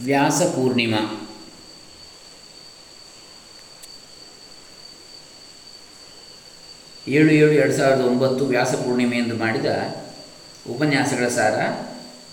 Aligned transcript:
ವ್ಯಾಸ 0.00 0.42
ಪೂರ್ಣಿಮಾ. 0.42 1.20
ಏಳು 7.08 7.30
ಏಳು 7.32 7.52
ಎರಡು 7.52 7.72
ಸಾವಿರದ 7.72 8.00
ಒಂಬತ್ತು 8.00 8.46
ವ್ಯಾಸ 8.46 8.74
ಪೂರ್ಣಿಮೆಯೆಂದು 8.74 9.36
ಮಾಡಿದ 9.36 9.66
ಉಪನ್ಯಾಸಗಳ 10.70 11.28
ಸಾರ 11.28 11.54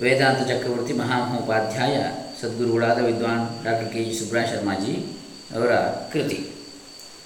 ವೇದಾಂತ 0.02 0.47
ಚಕ್ರವರ್ತಿ 0.47 0.94
ಮಹಾಮಹೋಪಾಧ್ಯಾಯ 0.94 1.97
ಸದ್ಗುರುಗಳಾದ 2.42 3.00
ವಿದ್ವಾನ್ 3.02 3.66
doctor 3.66 3.94
K 3.94 4.04
G 4.04 4.20
Subraha 4.20 4.46
Sharmaji 4.46 5.18
ಅವರ 5.56 5.76
ಕೃತಿ. 5.78 6.46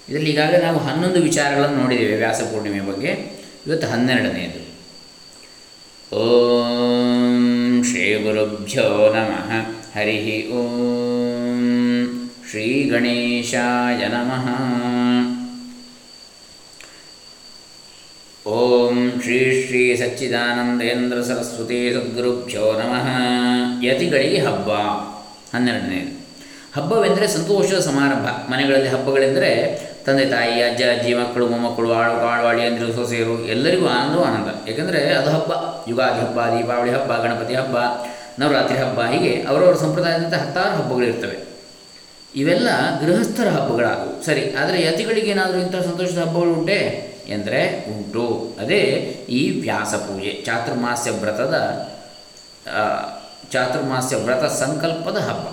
ಇದರಲ್ಲಿ 0.08 0.30
ಈಗಾಗಲೇ 0.30 0.58
ನಾವು 0.58 0.78
ಹನ್ನೊಂದು 0.78 1.22
ವಿಚಾರಗಳನ್ನು 1.22 1.76
ನೋಡಿದ್ದೇವೆ 1.76 2.16
ವ್ಯಾಸ 2.16 2.40
ಪೂರ್ಣಿಮೆ 2.40 2.80
ಬಗ್ಗೆ. 2.80 3.08
ಇವತ್ತು 3.66 3.86
ಹನ್ನೆರಡನೆಯದು. 3.86 4.66
ಓಂ 6.16 7.84
ಶ್ರೀ 7.84 8.22
ಗುರುಭ್ಯೋ 8.22 9.14
ನಮಃ. 9.14 9.75
ಹರಿ 9.96 10.48
ಓಂ 10.52 12.30
ಶ್ರೀ 12.50 12.84
ಗಣೇಶಾಯ 12.84 14.08
ನಮಃ 14.08 14.46
ಓಂ 18.50 19.12
ಶ್ರೀ 19.22 19.66
ಶ್ರೀ 19.66 19.96
ಸಚ್ಚಿದಾನಂದೇಂದ್ರ 19.96 21.22
ಸರಸ್ವತಿ 21.22 21.94
ಸದ್ಗುರುಭ್ಯೋ 21.94 22.72
ನಮಃ 22.72 23.08
ಯತಿಗಳಿಗೆ 23.84 24.38
ಹಬ್ಬ 24.38 24.70
ಹನ್ನೆರಡನೇದು 25.56 26.26
ಹಬ್ಬವೆಂದರೆ 26.74 27.26
ಸಂತೋಷದ 27.28 27.78
ಸಮಾರಂಭ. 27.78 28.52
ಮನೆಗಳಲ್ಲಿ 28.52 28.88
ಹಬ್ಬಗಳೆಂದರೆ 28.88 29.50
ತಂದೆ, 30.06 30.26
ತಾಯಿ, 30.26 30.62
ಅಜ್ಜ, 30.62 30.82
ಅಜ್ಜಿ, 30.82 31.14
ಮಕ್ಕಳು, 31.14 31.48
ಮೊಮ್ಮಕ್ಕಳು, 31.48 31.92
ಆಳು, 31.92 32.20
ಕಾಳುವಾಳಿ, 32.20 32.62
ಅಂದರೆ, 32.62 32.92
ಸೊಸೆಯರು 32.92 33.44
ಎಲ್ಲರಿಗೂ 33.44 33.86
ಆನಂದವೂ 33.86 34.22
ಆನಂದ. 34.22 34.68
ಏಕೆಂದರೆ 34.68 35.14
ಅದು 35.14 35.30
ಹಬ್ಬ. 35.30 35.52
ಯುಗಾದಿ 35.90 36.20
ಹಬ್ಬ, 36.20 36.40
ದೀಪಾವಳಿ 36.40 36.90
ಹಬ್ಬ, 36.90 37.12
ಗಣಪತಿ 37.12 37.54
ಹಬ್ಬ 37.54 37.76
ನವರಾತ್ರಿ 38.38 38.78
ಹಬ್ಬ, 38.78 39.00
ಹೀಗೆ 39.00 39.42
ಅವರವರ 39.42 39.74
ಸಂಪ್ರದಾಯದಂತೆ 39.74 40.36
ಹತ್ತಾರು 40.36 40.74
ಹಬ್ಬಗಳಿರ್ತವೆ 40.76 41.36
ಇವೆಲ್ಲ 42.34 42.68
ಗೃಹಸ್ಥರ 43.00 43.48
ಹಬ್ಬಗಳಾದವು. 43.48 44.24
ಸರಿ, 44.24 44.54
ಆದರೆ 44.54 44.82
ಯತಿಗಳಿಗೆ 44.82 45.30
ಏನಾದರೂ 45.30 45.58
ಇಂಥ 45.58 45.76
ಸಂತೋಷದ 45.76 46.18
ಹಬ್ಬಗಳು 46.18 46.52
ಉಂಟೆ? 46.52 46.80
ಎಂದರೆ 47.28 47.60
ಉಂಟು. 47.96 48.54
ಅದೇ 48.60 48.80
ಈ 49.28 49.60
ವ್ಯಾಸ 49.60 49.94
ಪೂಜೆ, 49.94 50.42
ಚಾತುರ್ಮಾಸ್ಯ 50.44 51.10
ವ್ರತದ 51.10 51.56
ಚಾತುರ್ಮಾಸ್ಯ 53.52 54.16
ವ್ರತ 54.16 54.44
ಸಂಕಲ್ಪದ 54.44 55.16
ಹಬ್ಬ. 55.16 55.46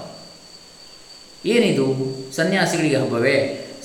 ಏನಿದು? 1.46 1.88
ಸನ್ಯಾಸಿಗಳಿಗೆ 2.36 2.96
ಹಬ್ಬವೇ? 2.96 3.36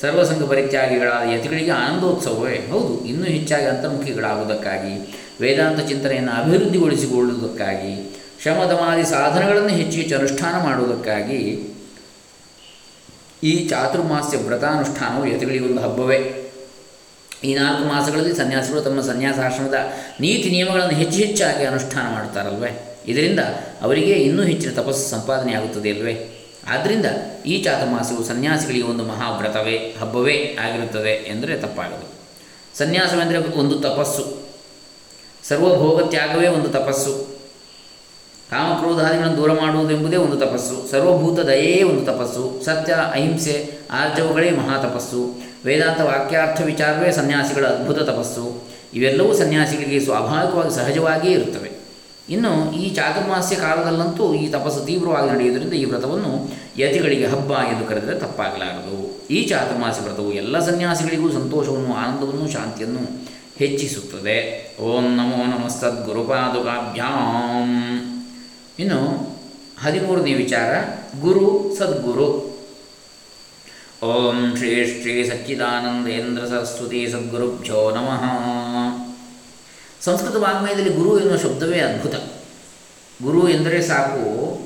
ಸರ್ವಸಂಘ 0.00 0.42
ಪರಿತ್ಯಾಗಿಗಳಾದ 0.48 1.24
ಯತಿಗಳಿಗೆ 1.34 1.70
ಆನಂದೋತ್ಸವವೇ? 1.70 2.56
ಹೌದು, 2.70 3.04
ಇನ್ನೂ 3.04 3.24
ಹೆಚ್ಚಾಗಿ 3.24 3.64
ಅಂತರ್ಮುಖಿಗಳಾಗುವುದಕ್ಕಾಗಿ, 3.64 4.94
ವೇದಾಂತ 5.40 5.88
ಚಿಂತನೆಯನ್ನು 5.88 6.32
ಅಭಿವೃದ್ಧಿಗೊಳಿಸಿಕೊಳ್ಳುವುದಕ್ಕಾಗಿ. 6.32 7.94
ಶಮದಮಾದಿ 8.44 9.04
ಸಾಧನಗಳನ್ನು 9.04 9.68
ಹೆಚ್ಚು 9.68 9.96
ಹೆಚ್ಚು 9.96 10.16
ಅನುಷ್ಠಾನ 10.16 10.62
ಮಾಡುವುದಕ್ಕಾಗಿ 10.62 11.74
ಈ 13.42 13.68
ಚಾತುರ್ಮಾಸ್ಯ 13.68 14.36
ವ್ರತಾನುಷ್ಠಾನವು 14.36 15.26
ಯತಿಗಳಿಗೊಂದು 15.26 15.82
ಹಬ್ಬವೇ. 15.82 16.44
ಈ 17.44 17.54
ನಾಲ್ಕು 17.54 17.84
ಮಾಸಗಳಲ್ಲಿ 17.84 18.36
ಸನ್ಯಾಸಿಗಳು 18.36 18.80
ತಮ್ಮ 18.80 19.00
ಸನ್ಯಾಸಾಶ್ರಮದ 19.00 19.74
ನೀತಿ 20.20 20.50
ನಿಯಮಗಳನ್ನು 20.50 20.92
ಹೆಚ್ಚು 20.92 21.18
ಹೆಚ್ಚಾಗಿ 21.18 21.64
ಅನುಷ್ಠಾನ 21.64 22.14
ಮಾಡುತ್ತಾರಲ್ವೇ? 22.14 22.98
ಇದರಿಂದ 23.06 23.40
ಅವರಿಗೆ 23.80 24.12
ಇನ್ನೂ 24.12 24.42
ಹೆಚ್ಚಿನ 24.42 24.70
ತಪಸ್ಸು 24.70 25.10
ಸಂಪಾದನೆ 25.10 25.54
ಆಗುತ್ತದೆ 25.54 25.90
ಅಲ್ವೇ? 25.90 26.34
ಆದ್ದರಿಂದ 26.68 27.06
ಈ 27.46 27.62
ಚಾತುರ್ಮಾಸವು 27.62 28.24
ಸನ್ಯಾಸಿಗಳಿಗೆ 28.24 28.84
ಒಂದು 28.84 29.04
ಮಹಾವ್ರತವೇ, 29.04 29.96
ಹಬ್ಬವೇ 30.00 30.56
ಆಗಿರುತ್ತದೆ 30.60 31.28
ಎಂದರೆ 31.28 31.56
ತಪ್ಪಾಗದು. 31.56 32.18
ಸನ್ಯಾಸವೆಂದರೆ 32.78 33.38
ಒಂದು 33.38 33.78
ತಪಸ್ಸು. 33.78 34.48
ಸರ್ವಭೋಗ 35.48 36.10
ತ್ಯಾಗವೇ 36.10 36.48
ಒಂದು 36.48 36.68
ತಪಸ್ಸು. 36.68 37.37
ಕಾಮಕ್ರೋಧಾದಿಗಳನ್ನು 38.50 39.36
ದೂರ 39.36 39.52
ಮಾಡುವುದೆಂಬುದೇ 39.52 40.16
ಒಂದು 40.16 40.46
ತಪಸ್ಸು. 40.46 40.90
ಸರ್ವಭೂತ 40.90 41.40
ದಯೆಯೇ 41.40 41.82
ಒಂದು 41.82 42.06
ತಪಸ್ಸು. 42.06 42.64
ಸತ್ಯ, 42.64 42.92
ಅಹಿಂಸೆ, 42.92 43.78
ಆರ್ಜವಗಳೇ 43.90 44.50
ಮಹಾತಪಸ್ಸು 44.50 45.40
ವೇದಾಂತ 45.64 46.00
ವಾಕ್ಯಾರ್ಥ 46.00 46.62
ವಿಚಾರವೇ 46.62 47.12
ಸನ್ಯಾಸಿಗಳ 47.12 47.66
ಅದ್ಭುತ 47.66 47.98
ತಪಸ್ಸು. 47.98 48.68
ಇವೆಲ್ಲವೂ 48.94 49.34
ಸನ್ಯಾಸಿಗಳಿಗೆ 49.34 50.00
ಸ್ವಾಭಾವಿಕವಾಗಿ 50.00 50.74
ಸಹಜವಾಗಿಯೇ 50.74 51.34
ಇರುತ್ತವೆ. 51.34 51.70
ಇನ್ನು 52.28 52.72
ಈ 52.72 52.94
ಚಾತುರ್ಮಾಸ್ಯ 52.94 53.56
ಕಾಲದಲ್ಲಂತೂ 53.56 54.34
ಈ 54.34 54.48
ತಪಸ್ಸು 54.48 54.84
ತೀವ್ರವಾಗಿ 54.84 55.30
ನಡೆಯುವುದರಿಂದ 55.30 55.72
ಈ 55.72 55.84
ವ್ರತವನ್ನು 55.84 56.50
ಯತಿಗಳಿಗೆ 56.78 57.26
ಹಬ್ಬ 57.26 57.52
ಎಂದು 57.52 57.88
ಕರೆದರೆ 57.88 58.18
ತಪ್ಪಾಗಲಾರದು. 58.18 59.26
ಈ 59.30 59.48
ಚಾತುರ್ಮಾಸ್ಯ 59.48 60.02
ವ್ರತವು 60.02 60.32
ಎಲ್ಲ 60.32 60.64
ಸನ್ಯಾಸಿಗಳಿಗೂ 60.64 61.32
ಸಂತೋಷವನ್ನು, 61.32 61.94
ಆನಂದವನ್ನು, 61.94 62.52
ಶಾಂತಿಯನ್ನು 62.52 63.28
ಹೆಚ್ಚಿಸುತ್ತದೆ. 63.58 64.68
ಓಂ 64.80 65.16
ನಮೋ 65.16 65.58
ನಮಸ್ತದ್ಗುರುಪಾದುಕಾಭ್ಯಾಂ 65.58 68.17
ಇನ್ನು 68.78 68.98
ಹದಿಮೂರನೇ 69.82 70.34
ವಿಚಾರ, 70.34 70.72
ಗುರು 71.20 71.76
ಸದ್ಗುರು. 71.78 72.28
ಓಂ 74.06 74.54
ಶ್ರೀ 74.56 75.00
ಶ್ರೀ 75.00 75.24
ಸಚ್ಚಿದಾನಂದೇಂದ್ರ 75.24 76.46
ಸರಸ್ವತಿ 76.46 77.08
ಸದ್ಗುರುಭ್ಯೋ 77.12 77.90
ನಮಃ. 77.90 78.22
ಸಂಸ್ಕೃತ 80.00 80.36
ವಾಗ್ಮಯದಲ್ಲಿ 80.36 80.90
ಗುರು 80.90 81.20
ಎನ್ನುವ 81.20 81.36
ಶಬ್ದವೇ 81.36 81.78
ಅದ್ಭುತ. 81.80 82.14
ಗುರು 83.22 83.48
ಎಂದರೆ 83.48 83.82
ಸಾಕು, 83.82 84.58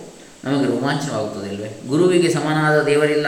ನಮಗೆ 0.45 0.67
ರೋಮಾಂಚನವಾಗುತ್ತದೆ 0.67 1.55
ಇಲ್ವೇ 1.55 1.83
ಗುರುವಿಗೆ 1.89 2.33
ಸಮನಾದ 2.33 2.83
ದೇವರಿಲ್ಲ. 2.83 3.27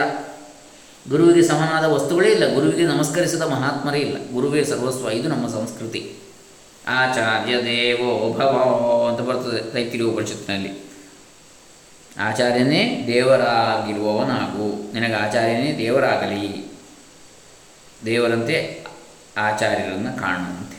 ಗುರುವಿಗೆ 1.09 1.47
ಸಮನಾದ 1.47 1.85
ವಸ್ತುಗಳೇ 1.85 2.31
ಇಲ್ಲ. 2.31 2.53
ಗುರುವಿಗೆ 2.53 2.83
ನಮಸ್ಕರಿಸದ 2.83 3.41
ಮಹಾತ್ಮರೇ 3.41 3.99
ಇಲ್ಲ. 3.99 4.17
ಗುರುವೇ 4.33 4.63
ಸರ್ವಸ್ವ, 4.63 5.09
ಇದು 5.09 5.29
ನಮ್ಮ 5.29 5.47
ಸಂಸ್ಕೃತಿ. 5.47 6.15
ಆಚಾರ್ಯ 6.87 7.57
ದೇವೋ 7.57 8.33
ಭವ 8.33 8.55
ಅಂತ 9.09 9.29
ಬರ್ತದೆ 9.29 9.73
ತೈತಿರಿ 9.73 10.03
ಉಪನಿಷತ್ತಿನಲ್ಲಿ 10.03 10.85
ಆಚಾರ್ಯನೇ 12.19 13.03
ದೇವರಾಗಿರುವವನಾಗು. 13.07 14.93
ನಿನಗೆ 14.93 15.13
ಆಚಾರ್ಯನೇ 15.13 15.77
ದೇವರಾಗಲಿ. 15.77 16.71
ದೇವರಂತೆ 18.05 18.85
ಆಚಾರ್ಯರನ್ನು 19.37 20.19
ಕಾಣು 20.21 20.57
ಅಂತೇಳಿ 20.57 20.75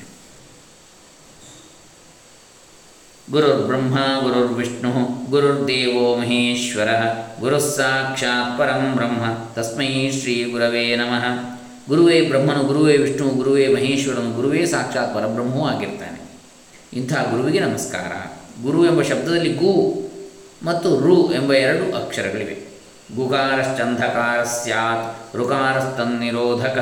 ಗುರುರ್ಬ್ರಹ್ಮ 3.31 3.99
ಗುರುರ್ವಿಷ್ಣು 4.21 4.91
ಗುರುರ್ದೇವೋ 5.31 6.17
ಮಹೇಶ್ವರ. 6.17 6.89
ಗುರುಃ 7.41 7.77
ಸಾಕ್ಷಾತ್ 7.77 8.59
ಪರಂ 8.59 8.97
ಬ್ರಹ್ಮ. 8.97 9.25
ತಸ್ಮೈ 9.55 10.11
ಶ್ರೀ 10.11 10.45
ಗುರವೇ 10.45 10.97
ನಮಃ. 10.97 11.56
ಗುರುವೇ 11.89 12.21
ಬ್ರಹ್ಮನು, 12.21 12.65
ಗುರುವೇ 12.65 12.97
ವಿಷ್ಣು, 12.97 13.29
ಗುರುವೇ 13.29 13.69
ಮಹೇಶ್ವರನು, 13.69 14.33
ಗುರುವೇ 14.33 14.67
ಸಾಕ್ಷಾತ್ 14.67 15.15
ಪರಬ್ರಹ್ಮವೂ 15.15 15.67
ಆಗಿರ್ತಾನೆ. 15.67 16.31
ಇಂಥ 16.93 17.13
ಗುರುವಿಗೆ 17.13 17.61
ನಮಸ್ಕಾರ. 17.61 18.41
ಗುರು 18.63 18.87
ಎಂಬ 18.87 19.03
ಶಬ್ದದಲ್ಲಿ 19.03 19.53
ಗು 19.53 20.03
ಮತ್ತು 20.63 21.01
ರು 21.01 21.35
ಎಂಬ 21.35 21.53
ಎರಡು 21.53 21.97
ಅಕ್ಷರಗಳಿವೆ. 21.97 22.81
ಗುಕಾರಶ್ಚಂಧಕಾರ 23.17 24.45
ಸ್ಯಾತ್ 24.45 25.37
ಋಕಾರಸ್ತನ್ನಿರೋಧಕ, 25.37 26.79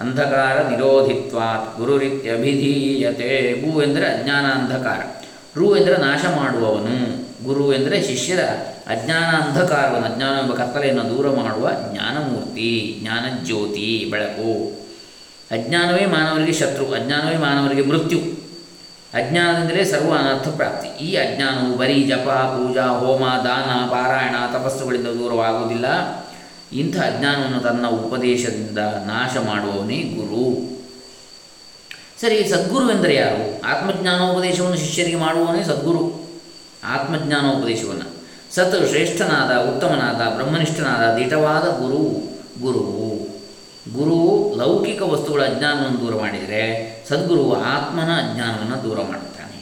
ಅಂಧಕಾರ 0.00 0.68
ನಿರೋಧಿತ್ವಾತ್, 0.70 1.78
ಗುರುರಿತ್ಯಭಿಧೀಯತೆ. 1.78 3.60
ಗು 3.60 3.82
ಎಂದರೆ 3.82 4.06
ಅಜ್ಞಾನ 4.06 4.44
ಅಂಧಕಾರ. 4.44 5.26
ರು 5.56 5.76
ಎಂದರೆ 5.76 5.96
ನಾಶ 5.96 6.24
ಮಾಡುವವನು. 6.36 7.26
ಗುರು 7.44 7.72
ಎಂದರೆ 7.72 8.02
ಶಿಷ್ಯರ 8.02 8.40
ಅಜ್ಞಾನ 8.88 9.24
ಅಂಧಕಾರವನ್ನು 9.24 10.12
ಅಜ್ಞಾನ 10.12 10.38
ಎಂಬ 10.38 10.54
ಕತ್ತಲೆಯನ್ನು 10.54 11.16
ದೂರ 11.16 11.30
ಮಾಡುವ 11.30 11.70
ಜ್ಞಾನಮೂರ್ತಿ, 11.92 12.98
ಜ್ಞಾನಜ್ಯೋತಿ, 13.02 14.08
ಬೆಳಕು. 14.10 14.76
ಅಜ್ಞಾನವೇ 15.50 16.06
ಮಾನವರಿಗೆ 16.06 16.52
ಶತ್ರು, 16.52 16.92
ಅಜ್ಞಾನವೇ 16.92 17.36
ಮಾನವರಿಗೆ 17.36 17.82
ಮೃತ್ಯು. 17.82 18.18
ಅಜ್ಞಾನದಿಂದಲೇ 19.14 19.84
ಸರ್ವ 19.84 20.14
ಅನರ್ಥ 20.14 20.48
ಪ್ರಾಪ್ತಿ. 20.48 21.04
ಈ 21.04 21.14
ಅಜ್ಞಾನವು 21.14 21.78
ಬರೀ 21.78 22.04
ಜಪ, 22.04 22.28
ಪೂಜಾ, 22.28 22.86
ಹೋಮ, 22.86 23.20
ದಾನ, 23.20 23.90
ಪಾರಾಯಣ 23.90 24.34
ತಪಸ್ಸುಗಳಿಂದ 24.52 25.06
ದೂರವಾಗುವುದಿಲ್ಲ. 25.06 25.84
ಇಂಥ 26.72 26.96
ಅಜ್ಞಾನವನ್ನು 26.96 27.60
ತನ್ನ 27.60 27.86
ಉಪದೇಶದಿಂದ 27.86 28.78
ನಾಶ 28.78 29.36
ಮಾಡುವವನೇ 29.46 30.02
ಗುರು. 30.02 30.76
ಸರಿ, 32.20 32.48
ಸದ್ಗುರು 32.48 32.90
ಎಂದರೆ 32.90 33.14
ಯಾರು? 33.14 33.62
ಆತ್ಮಜ್ಞಾನೋಪದೇಶವನ್ನು 33.66 34.78
ಶಿಷ್ಯರಿಗೆ 34.78 35.16
ಮಾಡುವವನೇ 35.16 35.64
ಸದ್ಗುರು. 35.64 36.30
ಆತ್ಮಜ್ಞಾನೋಪದೇಶವನ್ನು. 36.84 38.15
ಸತ್ 38.56 38.74
ಶ್ರೇಷ್ಠನಾದ, 38.90 39.52
ಉತ್ತಮನಾದ, 39.70 40.20
ಬ್ರಹ್ಮನಿಷ್ಠನಾದ, 40.36 41.04
ದಿಟವಾದ 41.16 41.66
ಗುರು 41.80 42.02
ಗುರುವು 42.60 43.08
ಗುರು 43.92 44.18
ಲೌಕಿಕ 44.58 45.02
ವಸ್ತುಗಳ 45.02 45.42
ಅಜ್ಞಾನವನ್ನು 45.42 45.98
ದೂರ 46.04 46.14
ಮಾಡಿದರೆ 46.22 46.62
ಸದ್ಗುರು 47.08 47.54
ಆತ್ಮನ 47.54 48.10
ಅಜ್ಞಾನವನ್ನು 48.22 48.76
ದೂರ 48.84 48.98
ಮಾಡುತ್ತಾನೆ. 49.02 49.58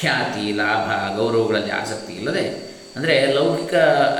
ಖ್ಯಾತಿ, 0.00 0.52
ಲಾಭ, 0.52 1.16
ಗೌರವಗಳಲ್ಲಿ 1.16 1.70
ಆಸಕ್ತಿ 1.70 2.12
ಇಲ್ಲದೆ, 2.12 2.44
ಅಂದರೆ 2.96 3.34
ಲೌಕಿಕ 3.34 3.74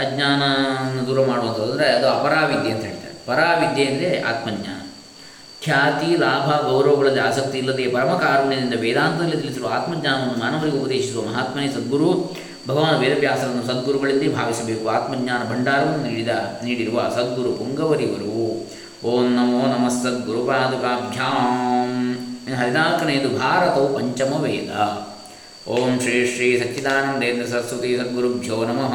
ಅಜ್ಞಾನವನ್ನು 0.05 1.06
ದೂರ 1.06 1.20
ಮಾಡುವಂಥದ್ದು 1.26 1.72
ಅಂದರೆ 1.72 1.88
ಅದು 1.93 2.08
ಅಪರಾವಿದ್ಯೆ 2.08 2.72
ಅಂತ 2.72 2.84
ಹೇಳ್ತಾರೆ. 2.84 3.16
ಪರಾವಿದ್ಯೆ 3.26 3.87
ಅಂದರೆ 3.87 4.20
ಆತ್ಮಜ್ಞಾನ. 4.20 4.81
ಖ್ಯಾತಿ, 5.64 6.16
ಲಾಭ, 6.16 6.48
ಗೌರವಗಳಲ್ಲಿ 6.70 7.20
ಆಸಕ್ತಿ 7.20 7.58
ಇಲ್ಲದೆ 7.58 7.84
ಪರಮಕಾರುಣ್ಯದಿಂದ 7.88 8.78
ವೇದಾಂತದಲ್ಲಿ 8.81 9.37
ತಿಳಿಸಿರುವ 9.37 9.70
ಆತ್ಮಜ್ಞಾನವನ್ನು 9.75 10.38
ಮಾನವರಿಗೆ 10.44 10.76
ಉಪದೇಶಿಸುವ 10.76 11.22
ಮಹಾತ್ಮನೇ 11.28 11.69
ಸದ್ಗುರು. 11.69 12.12
ಭಗವಾನ್ 12.68 13.00
ವೇದವ್ಯಾಸರನ್ನು 13.00 13.66
ಸದ್ಗುರುಗಳೆಂದೇ 13.66 14.28
ಭಾವಿಸಬೇಕು. 14.28 14.88
ಆತ್ಮಜ್ಞಾನ 14.88 15.50
ಭಂಡಾರವನ್ನು 15.50 16.08
ನೀಡಿದ, 16.08 16.28
ನೀಡಿರುವ 16.64 17.12
ಸದ್ಗುರು 17.14 17.52
ಪುಂಗವರಿವರು 17.52 18.66
ಓಂ 19.04 19.36
ನಮೋ 19.36 19.66
ನಮಃ 19.66 19.88
ಸದ್ಗುರುಪಾದುಕಾಭ್ಯಾಂ. 19.88 22.44
ಪಾದುಕಾಭ್ಯಾಂ 22.44 22.56
ಹದಿನಾಲ್ಕನೆಯದು, 22.56 23.38
ಭಾರತವು 23.38 23.94
ಪಂಚಮ 23.94 24.42
ವೇದ. 24.42 24.70
ಓಂ 25.68 26.00
ಶ್ರೀ 26.00 26.26
ಶ್ರೀ 26.26 26.58
ಸಚ್ಚಿದಾನಂದೇಂದ್ರ 26.58 27.46
ಸರಸ್ವತಿ 27.46 27.98
ಸದ್ಗುರುಭ್ಯೋ 27.98 28.64
ನಮಃ. 28.64 28.94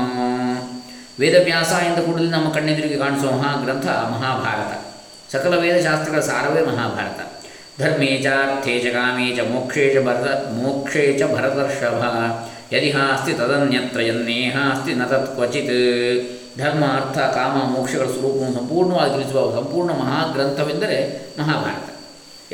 ವೇದವ್ಯಾಸ 1.19 1.73
ಎಂದ 1.85 2.05
ಕೂಡಲೇ 2.05 2.29
ನಮ್ಮ 2.29 2.49
ಕಣ್ಣೆದುರಿಗೆ 2.49 2.97
ಕಾಣಿಸುವ 2.97 3.31
ಮಹಾಗ್ರಂಥ 3.31 3.85
ಮಹಾಭಾರತ. 3.85 4.85
ಸಕಲ 5.31 5.59
ವೇದಶಾಸ್ತ್ರಗಳ 5.59 6.19
ಸಾರವೇ 6.19 6.61
ಮಹಾಭಾರತ. 6.61 7.19
ಧರ್ಮೇ 7.81 8.19
ಚ 8.23 8.27
ಅರ್ಥೇ 8.27 8.79
ಚ 8.79 8.93
ಕಾಮೇ 8.93 9.35
ಚ 9.35 9.39
ಮೋಕ್ಷೇ 9.39 9.93
ಚ 9.93 9.97
ಭರತ, 9.97 10.53
ಮೋಕ್ಷೇ 10.53 11.19
ಚ 11.19 11.35
ಭರತರ್ಷಭ. 11.35 12.03
ಯದಿಹಾಸ್ತಿ 12.73 13.33
ತದನ್ಯತ್ರ 13.33 14.01
ಯನ್ನೇಹಾಸ್ತಿ 14.01 14.93
ನ 14.93 15.03
ತತ್ 15.03 15.35
ಕ್ವಚಿತ್. 15.35 16.37
ಧರ್ಮ 16.57 16.85
ಅರ್ಥ 16.85 17.17
ಕಾಮ, 17.17 17.75
ಮೋಕ್ಷಗಳ 17.75 18.05
ಸ್ವರೂಪವನ್ನು 18.05 18.53
ಸಂಪೂರ್ಣವಾಗಿ 18.53 19.11
ತಿಳಿಸುವ 19.11 19.55
ಸಂಪೂರ್ಣ 19.55 19.89
ಮಹಾಗ್ರಂಥವೆಂದರೆ 19.91 21.27
ಮಹಾಭಾರತ. 21.39 21.89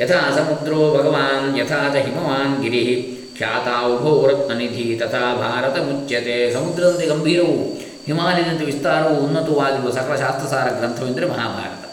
ಯಥಾ 0.00 0.36
ಸಮುದ್ರೋ 0.36 0.74
ಭಗವಾನ್, 0.74 1.58
ಯಥಾ 1.58 1.92
ಚ 1.92 1.96
ಹಿಮವಾನ್ 1.96 2.62
ಗಿರಿ. 2.62 3.18
ಖ್ಯಾತ 3.36 3.84
ಉಭೋ 3.84 4.26
ರತ್ನನಿಧಿ, 4.26 5.00
ತಥಾ 5.04 5.36
ಭಾರತ 5.36 5.78
ಮುಚ್ಯತೆ. 5.78 6.52
ಸಮುದ್ರದಂತೆ 6.52 7.06
ಗಂಭೀರವು, 7.06 7.78
ಹಿಮಾಲಯದಂತೆ 8.06 8.64
ವಿಸ್ತಾರವು 8.64 9.14
ಉನ್ನತವಾಗಿರುವ 9.14 9.90
ಸಕಲ 9.90 10.14
ಶಾಸ್ತ್ರಸಾರ 10.14 10.68
ಗ್ರಂಥವೆಂದರೆ 10.68 11.26
ಮಹಾಭಾರತ. 11.26 11.90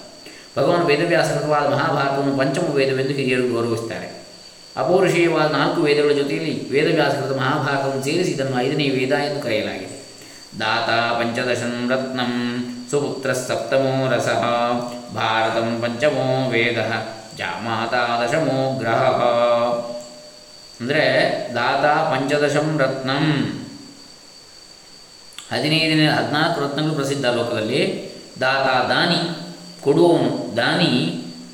ಭಗವಾನ್ 0.59 0.85
ವೇದವ್ಯಾಸಕೃತವಾದ 0.85 1.63
ಮಹಾಭಾರತವನ್ನು 1.63 2.37
ಪಂಚಮ 2.37 2.73
ವೇದವೆಂದು 2.73 3.13
ಹಿರಿಯರು 3.13 3.53
ಗೌರವಿಸುತ್ತಾರೆ. 3.53 4.20
ಅಪೌರುಷೇಯವಾದ 4.75 5.51
ನಾಲ್ಕು 5.51 5.79
ವೇದಗಳ 5.81 6.11
ಜೊತೆಯಲ್ಲಿ 6.11 6.69
ವೇದವ್ಯಾಸಕೃತ 6.73 7.33
ಮಹಾಭಾರತವನ್ನು 7.39 8.03
ಸೇರಿಸಿ 8.03 8.31
ಇದನ್ನು 8.31 8.57
ಐದನೇ 8.61 8.85
ವೇದ 8.89 9.13
ಎಂದು 9.27 9.39
ಕರೆಯಲಾಗಿದೆ. 9.45 9.95
ದಾತ 10.59 10.89
ಪಂಚದಶಂ 11.17 11.73
ರತ್ನಂ 11.91 12.31
ಸುಪುತ್ರ 12.91 13.33
ಸಪ್ತಮೋ 13.33 13.93
ರಸ 14.13 14.29
ಭಾರತಂ 15.15 15.81
ಪಂಚಮೋ 15.81 16.27
ವೇದ 16.49 16.77
ಜಾಮಾತಾ 17.39 18.03
ದಶಮೋ 18.21 18.77
ಗ್ರಹ. 18.79 19.03
ಅಂದರೆ 20.79 21.03
ದಾತ 21.55 21.85
ಪಂಚದಶಂ 22.11 22.77
ರತ್ನಂ. 22.83 23.25
ಹದಿನೈದನೇ 25.51 26.07
ಹದಿನಾಲ್ಕು 26.07 26.61
ರತ್ನಗಳು 26.61 26.93
ಪ್ರಸಿದ್ಧ 26.93 27.25
ಲೋಕದಲ್ಲಿ. 27.25 27.81
ದಾತ 28.41 28.67
ದಾನಿ, 28.91 29.19
ಕೊಡುವವನು 29.81 30.55
ದಾನಿ, 30.57 30.91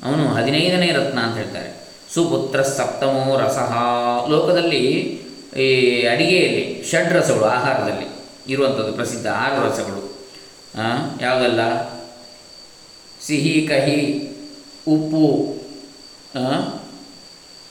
ಅವನು 0.04 0.24
ಹದಿನೈದನೇ 0.34 0.92
ರತ್ನ 0.92 1.18
ಅಂತ 1.20 1.36
ಹೇಳ್ತಾರೆ. 1.36 1.77
ಸುಪುತ್ರ 2.14 2.62
ಸಪ್ತಮೋ 2.62 3.38
ರಸಃ. 3.38 3.72
ಲೋಕದಲ್ಲಿ 4.28 4.84
ಈ 5.56 5.68
ಅಡಿಗೆಯಲ್ಲಿ 6.06 6.84
ಷಡ್ರಸಗಳು 6.90 7.44
ಆಹಾರದಲ್ಲಿ 7.44 8.06
ಇರುವಂಥದ್ದು 8.48 8.92
ಪ್ರಸಿದ್ಧ 8.92 9.26
ಆರು 9.26 9.68
ರಸಗಳು. 9.68 10.28
ಯಾವುದೆಲ್ಲ? 11.20 11.88
ಸಿಹಿ, 13.26 13.68
ಕಹಿ, 13.68 14.00
ಉಪ್ಪು 14.88 15.54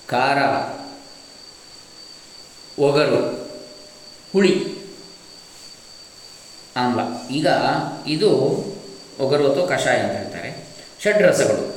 ಖಾರ, 0.07 0.39
ಒಗರು, 2.81 3.49
ಹುಳಿ, 4.33 4.53
ಆಮ್ಲ. 6.75 7.27
ಈಗ 7.27 7.47
ಇದು 8.07 8.29
ಒಗರು 9.19 9.51
ಅಥವಾ 9.51 9.65
ಕಷಾಯ 9.65 9.97
ಅಂತ 9.97 10.11
ಹೇಳ್ತಾರೆ. 10.11 10.67
ಷಡ್ರಸಗಳು 11.03 11.75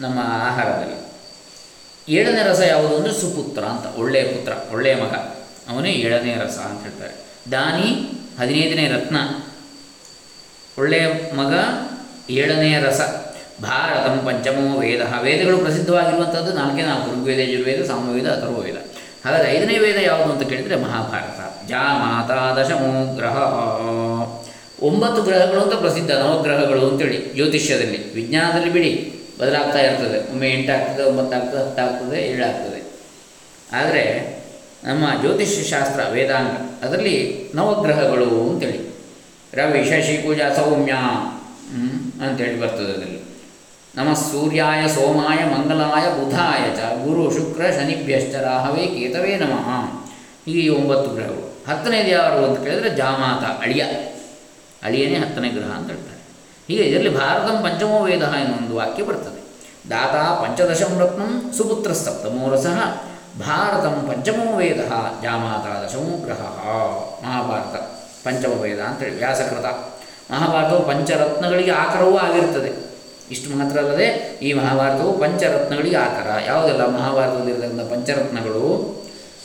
ನಮ್ಮ 0.00 0.18
ಆಹಾರದಲ್ಲಿ. 0.22 1.07
ಏಳನೇ 2.08 2.42
ರಸ 2.42 2.60
ಯಾವುದು 2.60 2.96
ಅಂದರೆ 2.96 3.12
ಸುಪುತ್ರ 3.12 3.64
ಅಂತ, 3.64 3.98
ಒಳ್ಳೆಯ 3.98 4.22
ಪುತ್ರ, 4.22 4.52
ಒಳ್ಳೆಯ 4.72 4.94
ಮಗ. 4.94 5.14
ಅವನೇ 5.68 5.90
ಏಳನೇ 5.90 6.34
ರಸ 6.34 6.58
ಅಂತ 6.58 6.82
ಹೇಳ್ತಾರೆ. 6.82 7.14
ದಾನಿ, 7.52 8.12
ಹದಿನೈದನೇ 8.40 8.88
ರತ್ನ. 8.88 9.16
ಒಳ್ಳೆಯ 10.78 11.06
ಮಗ 11.34 11.54
ಏಳನೆಯ 12.30 12.80
ರಸ. 12.80 13.00
ಭಾರತಂ 13.62 14.26
ಪಂಚಮೋ 14.26 14.78
ವೇದ. 14.78 15.00
ವೇದಗಳು 15.22 15.58
ಪ್ರಸಿದ್ಧವಾಗಿರುವಂಥದ್ದು 15.58 16.52
ನಾಲ್ಕೇ 16.52 16.82
ನಾಲ್ಕು, 16.82 17.10
ಋಗ್ವೇದ, 17.10 17.38
ಯಜುರ್ವೇದ, 17.38 17.84
ಸಾಮವೇದ, 17.84 18.26
ಅಥರ್ವವೇದ. 18.26 18.74
ಹಾಗಾದರೆ 19.24 19.56
ಐದನೇ 19.56 19.78
ವೇದ 19.78 19.96
ಯಾವುದು 19.96 20.32
ಅಂತ 20.32 20.48
ಕೇಳಿದರೆ 20.48 20.76
ಮಹಾಭಾರತ. 20.76 21.68
ಜಾ 21.68 21.98
ಮಾತಾ 21.98 22.62
ದಶಮೋ 22.62 23.14
ಗ್ರಹ. 23.14 23.36
ಒಂಬತ್ತು 24.84 25.22
ಗ್ರಹಗಳು 25.22 25.60
ಅಂತ 25.60 25.74
ಪ್ರಸಿದ್ಧ 25.74 26.10
ನವಗ್ರಹಗಳು 26.10 26.88
ಅಂತೇಳಿ 26.88 27.34
ಜ್ಯೋತಿಷ್ಯದಲ್ಲಿ, 27.34 28.14
ವಿಜ್ಞಾನದಲ್ಲಿ 28.14 28.72
ಬಿಡಿ. 28.72 29.17
ಬದಲಾಗ್ತಾ 29.40 29.78
ಇರ್ತದೆ. 29.78 30.30
ಒಮ್ಮೆ 30.30 30.48
ಎಂಟಾಗ್ತದೆ, 30.48 31.02
ಒಂಬತ್ತಾಗ್ತದೆ, 31.02 31.60
ಹತ್ತಾಗ್ತದೆ, 31.60 32.22
ಏಳಾಗ್ತದೆ. 32.22 33.00
ಆದರೆ 33.72 34.38
ನಮ್ಮ 34.84 35.20
ಜ್ಯೋತಿಷ್ಯ 35.20 35.62
ಶಾಸ್ತ್ರ 35.62 36.00
ವೇದಾಂಗ, 36.10 36.84
ಅದರಲ್ಲಿ 36.84 37.48
ನವಗ್ರಹಗಳು 37.54 38.50
ಅಂತೇಳಿ. 38.50 38.88
ರವಿ 39.54 39.84
ಶಶಿ 39.84 40.22
ಪೂಜಾ 40.22 40.54
ಸೌಮ್ಯ 40.54 40.92
ಅಂತೇಳಿ 42.28 42.60
ಬರ್ತದೆ 42.60 42.92
ಅದರಲ್ಲಿ. 42.92 43.28
ನಮ 43.96 44.12
ಸೂರ್ಯಾಯ, 44.12 44.88
ಸೋಮಾಯ, 44.88 45.38
ಮಂಗಲಾಯ, 45.44 46.24
ಬುಧಾಯ 46.24 46.76
ಚ, 46.76 46.78
ಗುರು, 46.78 47.34
ಶುಕ್ರ, 47.34 47.62
ಶನಿಭ್ಯಶ್ಚ, 47.70 48.34
ರಾಹವೇ, 48.34 48.86
ಕೇತವೇ 48.86 49.36
ನಮಃ. 49.36 49.98
ಈ 50.50 50.68
ಒಂಬತ್ತು 50.68 51.10
ಗ್ರಹಗಳು. 51.10 51.66
ಹತ್ತನೇದು 51.68 52.08
ಯಾರು 52.08 52.44
ಅಂತ 52.44 52.68
ಕೇಳಿದರೆ 52.68 52.90
ಜಾಮಾತ, 52.90 53.62
ಅಳಿಯ. 53.62 53.82
ಅಳಿಯನೇ 54.82 55.14
ಹತ್ತನೇ 55.14 55.48
ಗ್ರಹ 55.48 55.66
ಅಂತ 55.66 55.86
ಹೇಳ್ತಾರೆ. 55.90 56.17
ಹೀಗೆ 56.68 56.82
ಇದರಲ್ಲಿ 56.82 57.18
ಭಾರತಂ 57.18 57.62
ಪಂಚಮೋ 57.62 57.98
ವೇದ 58.04 58.22
ಎನ್ನುವೊಂದು 58.22 58.76
ವಾಕ್ಯ 58.76 59.02
ಬರ್ತದೆ. 59.02 59.40
ದಾತ 59.90 60.14
ಪಂಚದಶಂ 60.42 60.98
ರತ್ನಂ 60.98 61.52
ಸುಪುತ್ರ 61.56 61.92
ಸಪ್ತಮೋ 61.92 62.50
ರಸಃ 62.54 62.80
ಭಾರತಂ 63.40 64.08
ಪಂಚಮೋ 64.08 64.56
ವೇದ 64.56 64.80
ಜಾಮಾತ 65.22 65.66
ದಶಮೋ 65.84 66.16
ಗ್ರಹ. 66.24 66.42
ಮಹಾಭಾರತ 67.24 67.76
ಪಂಚಮ 68.24 68.60
ವೇದ 68.60 68.80
ಅಂತೇಳಿ 68.80 69.16
ವ್ಯಾಸಕೃತ. 69.16 69.64
ಮಹಾಭಾರತವು 70.32 70.86
ಪಂಚರತ್ನಗಳಿಗೆ 70.86 71.70
ಆಕರವೂ 71.70 72.16
ಆಗಿರ್ತದೆ. 72.16 72.88
ಇಷ್ಟು 73.30 73.58
ಮಾತ್ರ 73.58 73.78
ಅಲ್ಲದೆ, 73.78 74.38
ಈ 74.42 74.52
ಮಹಾಭಾರತವು 74.52 75.18
ಪಂಚರತ್ನಗಳಿಗೆ 75.18 75.96
ಆಕರ. 75.96 76.28
ಯಾವುದೆಲ್ಲ 76.46 76.86
ಮಹಾಭಾರತದಲ್ಲಿರತಕ್ಕಂಥ 76.96 77.92
ಪಂಚರತ್ನಗಳು? 77.92 78.64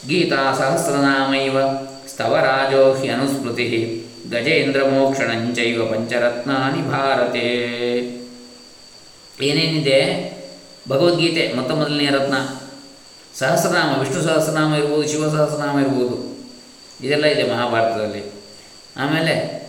ಗೀತಾ 0.07 0.55
ಸಹಸ್ರನಾಮೈವ 0.57 1.57
ಸ್ತವರಾಜೋ 2.07 2.93
ಹಿ 2.93 3.09
ಅನುಸ್ಮೃತಿ. 3.09 4.02
ಗಜೇಂದ್ರ 4.29 4.83
ಮೋಕ್ಷಣಂಚೈವ 4.83 5.85
ಪಂಚರತ್ನಾನಿ 5.85 6.81
ಭಾರತೆ. 6.81 7.43
ಏನೇನಿದೆ? 9.41 10.33
ಭಗವದ್ಗೀತೆ 10.89 11.53
ಮೊತ್ತ 11.53 11.71
ಮೊದಲನೆಯ 11.71 12.09
ರತ್ನ. 12.09 12.33
ಸಹಸ್ರನಾಮ, 13.35 13.99
ವಿಷ್ಣು 13.99 14.21
ಸಹಸ್ರನಾಮ 14.21 14.75
ಇರ್ಬೋದು, 14.75 15.07
ಶಿವ 15.07 15.29
ಸಹಸ್ರನಾಮ 15.29 15.79
ಇರ್ಬೋದು. 15.79 16.33
ಇದೆಲ್ಲ 17.05 17.25
ಇದೆ 17.25 17.53
ಮಹಾಭಾರತದಲ್ಲಿ. 17.53 18.31
ಆಮೇಲೆ 18.97 19.63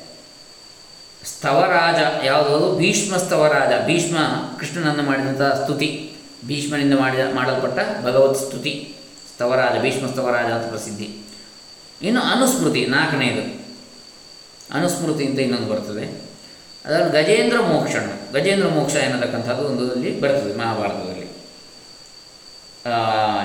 ಸ್ತವರಾಜ 1.25 2.27
ಯಾವುದು 2.27 2.77
ಭೀಷ್ಮ 2.77 3.17
ಸ್ತವರಾಜ 3.17 3.87
ಭೀಷ್ಮ 3.87 4.17
ಕೃಷ್ಣನನ್ನು 4.61 5.03
ಮಾಡಿದಂಥ 5.03 5.43
ಸ್ತುತಿ. 5.43 6.13
ಭೀಷ್ಮನಿಂದ 6.47 6.99
ಮಾಡಿದ, 6.99 7.21
ಮಾಡಲ್ಪಟ್ಟ 7.35 7.79
ಭಗವತ್ 8.05 8.39
ಸ್ತುತಿ. 8.39 8.95
ಸ್ತವರಾಜ 9.35 9.81
ಭೀಷ್ಮ 9.81 10.07
ಸ್ತವರಾಜ 10.07 10.45
ಅಂತ 10.45 10.71
ಪ್ರಸಿದ್ಧಿ. 10.71 11.11
ಇನ್ನು 12.03 12.21
ಅನುಸ್ಮೃತಿ, 12.21 12.87
ನಾಲ್ಕನೆಯದು. 12.87 13.64
ಅನುಸ್ಮೃತಿ 14.71 15.25
ಅಂತ 15.27 15.39
ಇನ್ನೊಂದು 15.39 15.69
ಬರ್ತದೆ. 15.69 16.05
ಅದರಲ್ಲಿ 16.85 17.13
ಗಜೇಂದ್ರ 17.13 17.61
ಮೋಕ್ಷಣ. 17.61 18.05
ಗಜೇಂದ್ರ 18.33 18.69
ಮೋಕ್ಷ 18.69 18.95
ಎನ್ನತಕ್ಕಂಥದ್ದು 18.95 19.63
ಒಂದು 19.63 19.93
ಅಲ್ಲಿ 19.93 20.21
ಬರ್ತದೆ 20.21 20.59
ಮಹಾಭಾರತದಲ್ಲಿ. 20.59 21.27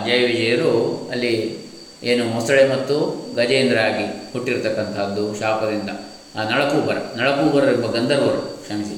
ಜಯ 0.06 0.26
ವಿಜಯರು 0.26 1.08
ಅಲ್ಲಿ 1.12 1.58
ಏನು 2.04 2.26
ಮೊಸಳೆ 2.26 2.70
ಮತ್ತು 2.70 2.96
ಗಜೇಂದ್ರ 3.36 3.80
ಆಗಿ 3.80 4.06
ಹುಟ್ಟಿರ್ತಕ್ಕಂಥದ್ದು 4.34 5.40
ಶಾಪದಿಂದ 5.40 5.90
ಆ 6.36 6.50
ನಳಕೂಬರ. 6.50 6.98
ನಳಕೂಬರ 7.16 7.64
ಎಂಬ 7.74 7.88
ಗಂಧರ್ವರು 7.92 8.42
ಕ್ಷಮಿಸಿ. 8.42 8.98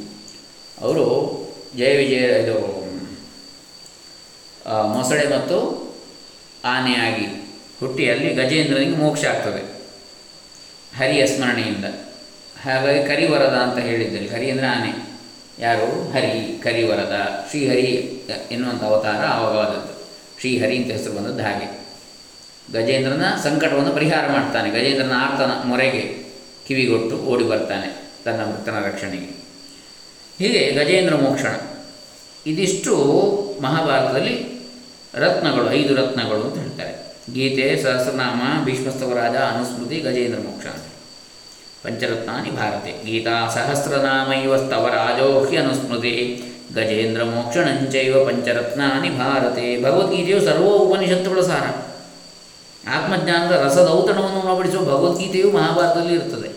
ಅವರು 0.81 1.05
ಜಯ 1.77 1.97
ವಿಜಯ 1.97 2.23
ಇದು 2.43 2.81
ಮೊಸಳೆ 4.87 5.37
ಮತ್ತು 5.37 5.57
ಆನೆಯಾಗಿ 6.65 7.25
ಹುಟ್ಟಿ 7.79 8.09
ಅಲ್ಲಿ 8.09 8.33
ಗಜೇಂದ್ರನಿಗೆ 8.33 8.95
ಮೋಕ್ಷ 8.95 9.25
ಆಗ್ತದೆ. 9.25 9.61
ಹರಿಯ 10.97 11.27
ಸ್ಮರಣೆಯಿಂದ. 11.27 11.85
ಹಾಗಾಗಿ 12.65 13.07
ಕರಿವರದ 13.07 13.53
ಅಂತ 13.53 13.79
ಹೇಳಿದ್ದಲ್ಲಿ, 13.79 14.27
ಕರಿ 14.27 14.51
ಅಂದರೆ 14.51 14.67
ಆನೆ. 14.67 15.11
ಯಾರು? 15.59 16.11
ಹರಿ, 16.11 16.59
ಕರಿವರದ. 16.63 17.45
ಶ್ರೀಹರಿ 17.49 17.83
ಎನ್ನುವಂಥ 18.51 18.83
ಅವತಾರ 18.83 19.25
ಆವಾಗವಾದದ್ದು 19.25 20.01
ಶ್ರೀಹರಿ 20.39 20.77
ಅಂತ 20.77 20.91
ಹೆಸರು 20.91 21.13
ಬಂದದ್ದು 21.13 21.43
ಹಾಗೆ. 21.43 21.81
ಗಜೇಂದ್ರನ 22.73 23.23
ಸಂಕಟವನ್ನು 23.43 23.91
ಪರಿಹಾರ 23.91 24.31
ಮಾಡ್ತಾನೆ. 24.31 24.69
ಗಜೇಂದ್ರನ 24.69 25.11
ಆರ್ತನ 25.15 25.67
ಮೊರೆಗೆ 25.67 26.23
ಕಿವಿಗೊಟ್ಟು 26.67 27.17
ಓಡಿ 27.17 27.43
ಬರ್ತಾನೆ 27.43 28.11
ತನ್ನ 28.25 28.41
ಮೃತನ 28.41 28.85
ರಕ್ಷಣೆಗೆ. 28.85 29.41
ಹೀಗೆ 30.39 30.71
ಗಜೇಂದ್ರ 30.71 31.15
ಮೋಕ್ಷಣ. 31.15 31.55
ಇದಿಷ್ಟು 32.45 32.95
ಮಹಾಭಾರತದಲ್ಲಿ 33.61 34.45
ರತ್ನಗಳು, 35.13 35.71
ಐದು 35.71 35.95
ರತ್ನಗಳು 35.95 36.41
ಅಂತ 36.41 36.57
ಹೇಳ್ತಾರೆ. 36.57 37.17
ಗೀತೆ, 37.33 37.83
ಸಹಸ್ರನಾಮ, 37.83 38.65
ಭೀಷ್ಮಸ್ತವರಾಜ, 38.65 39.35
ಅನುಸ್ಮೃತಿ, 39.35 39.99
ಗಜೇಂದ್ರ 39.99 40.39
ಮೋಕ್ಷ 40.39 40.65
ಅಂತ. 40.65 40.90
ಪಂಚರತ್ನಾನಿ 41.83 42.51
ಭಾರತೆ. 42.51 43.05
ಗೀತಾ 43.05 43.47
ಸಹಸ್ರನಾಮೈವ 43.47 44.57
ಸ್ತವ 44.57 44.87
ರಾಜೋಹ್ಯ 44.87 45.57
ಅನುಸ್ಮೃತಿ. 45.57 46.43
ಗಜೇಂದ್ರ 46.75 47.23
ಮೋಕ್ಷಣಂಚೈವ 47.23 48.25
ಪಂಚರತ್ನಾನಿ 48.25 49.09
ಭಾರತೆ. 49.09 49.83
ಭಗವದ್ಗೀತೆಯು 49.83 50.41
ಸರ್ವ 50.41 50.65
ಉಪನಿಷತ್ತುಗಳ 50.65 51.41
ಸಾರ. 51.41 51.97
ಆತ್ಮಜ್ಞಾನದ 52.89 53.51
ರಸದೌತಣವನ್ನು 53.51 54.39
ಉಣಬಡಿಸುವ 54.39 54.81
ಭಗವದ್ಗೀತೆಯು 54.81 55.51
ಮಹಾಭಾರತದಲ್ಲಿ 55.51 56.13
ಇರುತ್ತದೆ. 56.13 56.49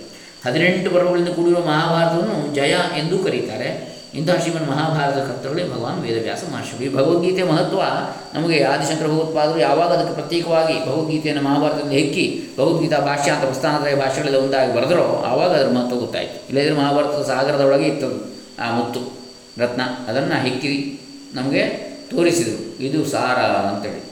ಹದಿನೆಂಟು 0.47 0.91
ಪರ್ವಗಳಿಂದ 0.91 1.29
ಕೂಡಿರುವ 1.29 1.65
ಮಹಾಭಾರತವನ್ನು 1.65 2.55
ಜಯ 2.55 2.75
ಎಂದು 2.99 3.19
ಕರೀತಾರೆ. 3.19 3.94
ಇಂತಹ 4.19 4.37
ಶ್ರೀಮನ್ 4.43 4.69
ಮಹಾಭಾರತ 4.69 5.19
ಕರ್ತರುಗಳೇ 5.29 5.69
ಭಗವಾನ್ 5.69 6.03
ವೇದವ್ಯಾಸ 6.03 6.43
ಮಹರ್ಷಿಗಳು 6.53 6.85
ಈ 6.87 6.91
ಭಗವದ್ಗೀತೆ 6.95 7.43
ಮಹತ್ವ 7.43 7.81
ನಮಗೆ 8.35 8.63
ಆದಿಶಂಕರ 8.63 9.07
ಭಗವತ್ಪಾದರು 9.07 9.59
ಯಾವಾಗ 9.59 9.93
ಅದಕ್ಕೆ 9.93 10.15
ಪ್ರತ್ಯೇಕವಾಗಿ 10.15 10.87
ಭಗವದ್ಗೀತೆಯನ್ನು 10.87 11.43
ಮಹಾಭಾರತದಲ್ಲಿ 11.43 11.97
ಹೆಕ್ಕಿ, 12.03 12.43
ಭಗವದ್ಗೀತಾ 12.59 12.99
ಭಾಷ್ಯ 12.99 13.31
ಅಂತ 13.31 13.45
ಭಾಷೆಗಳಲ್ಲಿ 13.45 14.01
ಭಾಷೆಗಳೆಲ್ಲ 14.01 14.39
ಒಂದಾಗಿ 14.39 14.75
ಬರೆದರೋ 14.75 15.25
ಆವಾಗ 15.27 15.51
ಅದರ 15.51 15.69
ಮಹತ್ವ 15.69 15.97
ಗೊತ್ತಾಯಿತು. 15.97 16.49
ಇಲ್ಲದಿದ್ದರೆ 16.49 16.79
ಮಹಾಭಾರತದ 16.79 17.23
ಸಾಗರದೊಳಗೆ 17.23 17.89
ಇತ್ತು 17.89 18.11
ಆ 18.63 18.69
ಮುತ್ತು, 18.77 19.01
ರತ್ನ, 19.59 19.83
ಅದನ್ನು 20.09 20.43
ಹೆಕ್ಕಿ 20.43 21.01
ನಮಗೆ 21.35 21.65
ತೋರಿಸಿದರು. 22.11 22.83
ಇದು 22.83 23.05
ಸಾರ 23.05 23.39
ಅಂತೇಳಿ 23.71 24.03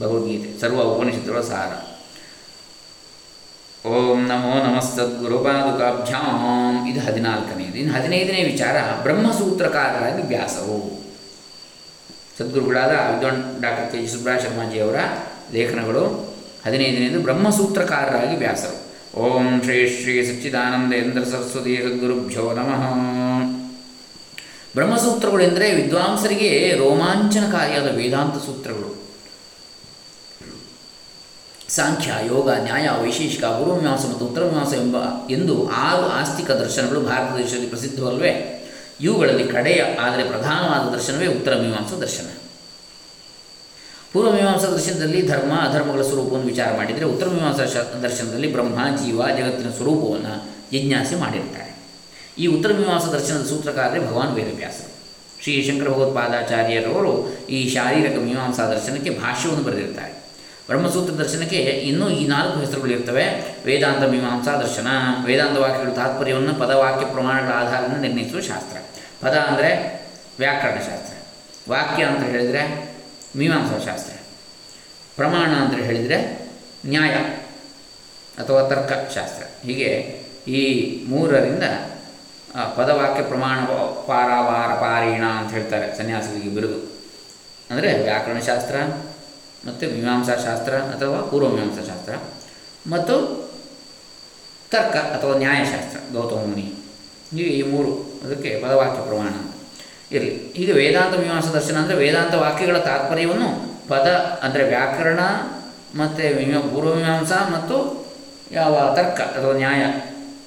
ಭಗವದ್ಗೀತೆ, 0.00 0.60
ಸರ್ವ 0.60 0.82
ಉಪನಿಷತ್ತುಗಳ 0.82 1.40
ಸಾರ. 1.40 1.87
ಓಂ 3.86 4.26
ನಮೋ 4.26 4.72
ನಮಸ್ತದ್ಗುರುಪಾದುಕಾಭ್ಯಾಂ 4.72 6.88
ಇದು 6.88 7.00
ಹದಿನಾಲ್ಕನೇದು 7.00 7.78
ಇನ್ನು 7.78 7.94
ಹದಿನೈದನೇ 7.94 8.44
ವಿಚಾರ, 8.44 8.76
ಬ್ರಹ್ಮಸೂತ್ರಕಾರರಾಗಿ 9.02 10.22
ವ್ಯಾಸವು. 10.22 11.06
ಸದ್ಗುರುಗಳಾದ 12.38 12.90
ವಿದ್ವಾನ್ 12.90 13.62
ಡಾಕ್ಟರ್ 13.62 13.92
ಕೆ 13.92 14.06
ಜಿ 14.06 14.12
ಸುಬ್ರಹ 14.12 14.38
ಶರ್ಮಾಜಿಯವರ 14.38 14.96
ಲೇಖನಗಳು 15.52 16.36
ಹದಿನೈದನೇದು 16.66 17.20
ಬ್ರಹ್ಮಸೂತ್ರಕಾರರಾಗಿ 17.20 18.36
ವ್ಯಾಸರು. 18.36 18.92
ಓಂ 19.18 19.60
ಶ್ರೀ 19.64 19.88
ಶ್ರೀ 19.88 20.26
ಸಚ್ಚಿದಾನಂದೇಂದ್ರ 20.26 21.24
ಸರಸ್ವತಿ 21.24 21.76
ಸದ್ಗುರುಭ್ಯೋ 21.76 22.52
ನಮಃ. 22.52 22.82
ಬ್ರಹ್ಮಸೂತ್ರಗಳೆಂದರೆ 24.74 25.74
ವಿದ್ವಾಂಸರಿಗೆ 25.74 26.78
ರೋಮಾಂಚನಕಾರಿಯಾದ 26.78 27.96
ವೇದಾಂತ 27.96 28.46
ಸೂತ್ರಗಳು. 28.46 29.07
ಸಾಂಖ್ಯ, 31.68 32.12
ಯೋಗ, 32.26 32.50
ನ್ಯಾಯ, 32.50 32.88
ವೈಶೇಷಿಕ 33.02 33.44
ಪೂರ್ವಮೀಮಾಂಸ 33.44 34.06
ಮತ್ತು 34.06 34.26
ಉತ್ತರಮೀಮಾಂಸ 34.26 34.74
ಎಂಬ 34.74 34.96
ಎಂದು 35.30 35.70
ಆರು 35.70 36.06
ಆಸ್ತಿಕ 36.06 36.50
ದರ್ಶನಗಳು 36.50 37.00
ಭಾರತ 37.00 37.38
ದೇಶದಲ್ಲಿ 37.38 37.66
ಪ್ರಸಿದ್ಧವಲ್ವೇ 37.66 38.54
ಇವುಗಳಲ್ಲಿ 39.00 39.46
ಕಡೆಯ 39.46 39.82
ಆದರೆ 40.00 40.28
ಪ್ರಧಾನವಾದ 40.28 40.94
ದರ್ಶನವೇ 40.94 41.26
ಉತ್ತರ 41.26 41.54
ಮೀಮಾಂಸ 41.54 41.92
ದರ್ಶನ. 41.92 42.26
ಪೂರ್ವಮೀಮಾಂಸಾ 44.12 44.66
ದರ್ಶನದಲ್ಲಿ 44.66 45.26
ಧರ್ಮ, 45.26 45.52
ಅಧರ್ಮಗಳ 45.68 46.02
ಸ್ವರೂಪವನ್ನು 46.02 46.46
ವಿಚಾರ 46.46 46.76
ಮಾಡಿದರೆ 46.76 47.04
ಉತ್ತರ 47.04 47.28
ಮೀಮಾಂಸಾ 47.28 47.98
ದರ್ಶನದಲ್ಲಿ 48.02 48.52
ಬ್ರಹ್ಮ, 48.52 48.96
ಜೀವ, 49.04 49.22
ಜಗತ್ತಿನ 49.26 49.70
ಸ್ವರೂಪವನ್ನು 49.70 50.50
ಜಿಜ್ಞಾಸೆ 50.72 51.16
ಮಾಡಿರ್ತಾರೆ. 51.16 51.76
ಈ 52.38 52.46
ಉತ್ತರ 52.46 52.72
ಮೀಮಾಂಸಾ 52.72 53.06
ದರ್ಶನದ 53.06 53.46
ಸೂತ್ರಕಾರರೇ 53.46 54.00
ಭಗವಾನ್ 54.00 54.34
ವೇದವ್ಯಾಸರು. 54.34 54.92
ಶ್ರೀ 55.42 55.62
ಶಂಕರ 55.62 55.88
ಭಗವತ್ಪಾದಾಚಾರ್ಯರವರು 55.88 57.28
ಈ 57.46 57.68
ಶಾರೀರಿಕ 57.68 58.16
ಮೀಮಾಂಸಾ 58.18 58.66
ದರ್ಶನಕ್ಕೆ 58.66 59.10
ಭಾಷ್ಯವನ್ನು 59.10 59.64
ಬರೆದಿರ್ತಾರೆ. 59.64 60.17
ಬ್ರಹ್ಮಸೂತ್ರ 60.68 61.12
ದರ್ಶನಕ್ಕೆ 61.14 61.60
ಇನ್ನೂ 61.90 62.06
ಈ 62.10 62.22
ನಾಲ್ಕು 62.26 62.56
ಹೆಸರುಗಳಿರ್ತವೆ 62.60 63.24
ವೇದಾಂತ 63.66 64.02
ಮೀಮಾಂಸಾ 64.14 64.52
ದರ್ಶನ, 64.56 64.88
ವೇದಾಂತ 65.26 65.56
ವಾಕ್ಯಗಳ 65.56 65.92
ತಾತ್ಪರ್ಯವನ್ನು 65.92 66.54
ಪದವಾಕ್ಯ 66.54 67.06
ಪ್ರಮಾಣಗಳ 67.06 67.52
ಆಧಾರದಿಂದ 67.62 68.00
ನಿರ್ಣಯಿಸುವ 68.06 68.40
ಶಾಸ್ತ್ರ. 68.40 68.76
ಪದ 69.22 69.34
ಅಂದರೆ 69.48 69.70
ವ್ಯಾಕರಣ 70.38 70.78
ಶಾಸ್ತ್ರ. 70.88 71.14
ವಾಕ್ಯ 71.70 72.04
ಅಂತ 72.04 72.24
ಹೇಳಿದರೆ 72.34 72.62
ಮೀಮಾಂಸಾ 73.36 73.78
ಶಾಸ್ತ್ರ. 73.86 74.14
ಪ್ರಮಾಣ 75.16 75.50
ಅಂತ 75.62 75.74
ಹೇಳಿದರೆ 75.86 76.18
ನ್ಯಾಯ 76.86 77.14
ಅಥವಾ 78.42 78.60
ತರ್ಕಶಾಸ್ತ್ರ 78.68 79.44
ಹೀಗೆ 79.66 79.90
ಈ 80.48 80.60
ಮೂರರಿಂದ 81.08 81.64
ಪದವಾಕ್ಯ 82.76 83.22
ಪ್ರಮಾಣ 83.22 83.58
ಪಾರಾವಾರ 84.08 84.70
ಪಾರೀಣ 84.82 85.24
ಅಂತ 85.38 85.50
ಹೇಳ್ತಾರೆ 85.52 85.86
ಸನ್ಯಾಸಿಗಳಿಗೆ 85.96 86.52
ಬಿರುದು. 86.54 86.78
ಅಂದರೆ 87.70 87.88
ವ್ಯಾಕರಣಶಾಸ್ತ್ರ 88.02 88.76
ಮತ್ತು 89.66 89.86
ಮೀಮಾಂಸಾಶಾಸ್ತ್ರ 89.86 90.74
ಅಥವಾ 90.74 91.22
ಪೂರ್ವಮೀಮಾಂಸಾಶಾಸ್ತ್ರ 91.22 92.14
ಮತ್ತು 92.86 93.14
ತರ್ಕ 94.70 94.96
ಅಥವಾ 94.96 95.38
ನ್ಯಾಯಶಾಸ್ತ್ರ, 95.38 95.98
ಗೌತಮ 96.12 96.36
ಮುನಿ. 96.36 96.72
ಈ 97.36 97.62
ಮೂರು 97.62 98.20
ಅದಕ್ಕೆ 98.24 98.60
ಪದವಾಕ್ಯ 98.62 99.00
ಪ್ರಮಾಣ 99.06 99.26
ಅಂತ. 99.26 99.54
ಇರಲಿ. 100.12 100.30
ಈಗ 100.30 100.76
ವೇದಾಂತ 100.76 101.18
ಮೀಮಾಂಸಾ 101.18 101.50
ದರ್ಶನ 101.50 101.76
ಅಂದರೆ 101.76 101.96
ವೇದಾಂತ 101.96 102.34
ವಾಕ್ಯಗಳ 102.34 102.78
ತಾತ್ಪರ್ಯವನ್ನು 102.78 103.78
ಪದ 103.88 104.38
ಅಂದರೆ 104.42 104.64
ವ್ಯಾಕರಣ 104.64 105.20
ಮತ್ತು 105.94 106.36
ಮೀಮಾ, 106.36 106.60
ಪೂರ್ವಮೀಮಾಂಸಾ 106.60 107.48
ಮತ್ತು 107.48 107.76
ಯಾವ 108.52 108.94
ತರ್ಕ 108.96 109.20
ಅಥವಾ 109.20 109.52
ನ್ಯಾಯ 109.52 109.82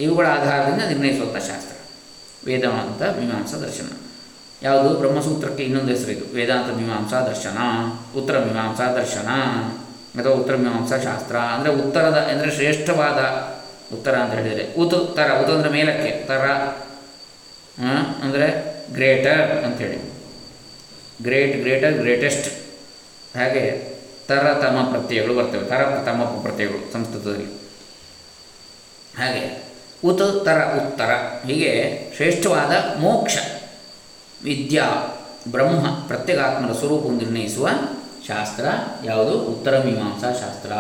ಇವುಗಳ 0.04 0.28
ಆಧಾರದಿಂದ 0.28 0.88
ನಿರ್ಣಯಿಸುವಂಥ 0.88 1.36
ಶಾಸ್ತ್ರ. 1.36 1.76
ವೇದಾಂತ 2.46 3.02
ಮೀಮಾಂಸಾ 3.02 3.58
ದರ್ಶನ. 3.58 4.01
ಯಾವುದು? 4.64 4.90
ಬ್ರಹ್ಮಸೂತ್ರಕ್ಕೆ 4.98 5.64
ಇನ್ನೊಂದು 5.64 5.92
ಹೆಸರು 5.92 6.12
ಇದು. 6.12 6.36
ವೇದಾಂತ 6.36 6.76
ಮೀಮಾಂಸಾ 6.76 7.22
ದರ್ಶನ, 7.22 7.58
ಉತ್ತರ 8.16 8.40
ಮೀಮಾಂಸಾ 8.40 8.92
ದರ್ಶನ, 8.92 9.28
ಅಥವಾ 10.20 10.34
ಉತ್ತರ 10.34 10.56
ಮೀಮಾಂಸಾ 10.56 10.98
ಶಾಸ್ತ್ರ. 10.98 11.36
ಅಂದರೆ 11.36 11.72
ಉತ್ತರದ, 11.72 12.18
ಅಂದರೆ 12.18 12.52
ಶ್ರೇಷ್ಠವಾದ 12.52 13.20
ಉತ್ತರ 13.96 14.16
ಅಂತ 14.16 14.34
ಹೇಳಿದರೆ. 14.34 14.74
ಉತ್ 14.74 15.16
ತರ 15.16 15.32
ಉತ್ 15.42 15.50
ಅಂದರೆ 15.50 15.70
ಮೇಲಕ್ಕೆ. 15.70 16.28
ತರ 16.28 16.42
ಅಂದರೆ 18.24 18.48
ಗ್ರೇಟರ್ 18.94 19.66
ಅಂಥೇಳಿ 19.66 20.12
ಗ್ರೇಟ್, 21.24 21.60
ಗ್ರೇಟರ್, 21.60 21.94
ಗ್ರೇಟೆಸ್ಟ್. 21.94 22.50
ಹಾಗೆ 23.38 23.92
ತರತಮ 24.28 24.88
ಪ್ರತ್ಯಯಗಳು 24.92 25.34
ಬರ್ತವೆ. 25.34 25.70
ತರ, 25.70 25.82
ತಮ 26.06 26.40
ಪ್ರತ್ಯಯಗಳು 26.42 26.94
ಸಂಸ್ಕೃತದಲ್ಲಿ. 26.94 27.46
ಹಾಗೆ 29.18 29.64
ಉತ 30.04 30.22
ತರ 30.22 30.58
ಉತ್ತರ. 30.58 31.10
ಹೀಗೆ 31.48 32.02
ಶ್ರೇಷ್ಠವಾದ 32.16 33.00
ಮೋಕ್ಷ. 33.00 33.38
ವಿದ್ಯಾ 34.44 35.18
ಬ್ರಹ್ಮ 35.52 35.88
ಪ್ರತ್ಯೇಗಾತ್ಮರ 35.88 36.72
ಸ್ವರೂಪವನ್ನು 36.74 37.18
ನಿರ್ಣಯಿಸುವ 37.18 37.70
ಶಾಸ್ತ್ರ 38.28 38.66
ಯಾವುದು? 39.04 39.40
ಉತ್ತರ 39.40 39.80
ಮೀಮಾಂಸಾ 39.80 40.32
ಶಾಸ್ತ್ರ. 40.32 40.72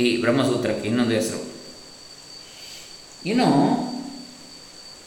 ಈ 0.00 0.20
ಬ್ರಹ್ಮಸೂತ್ರಕ್ಕೆ 0.20 0.88
ಇನ್ನೊಂದು 0.88 1.10
ಹೆಸರು. 1.10 1.50
ಇನ್ನು 3.26 3.44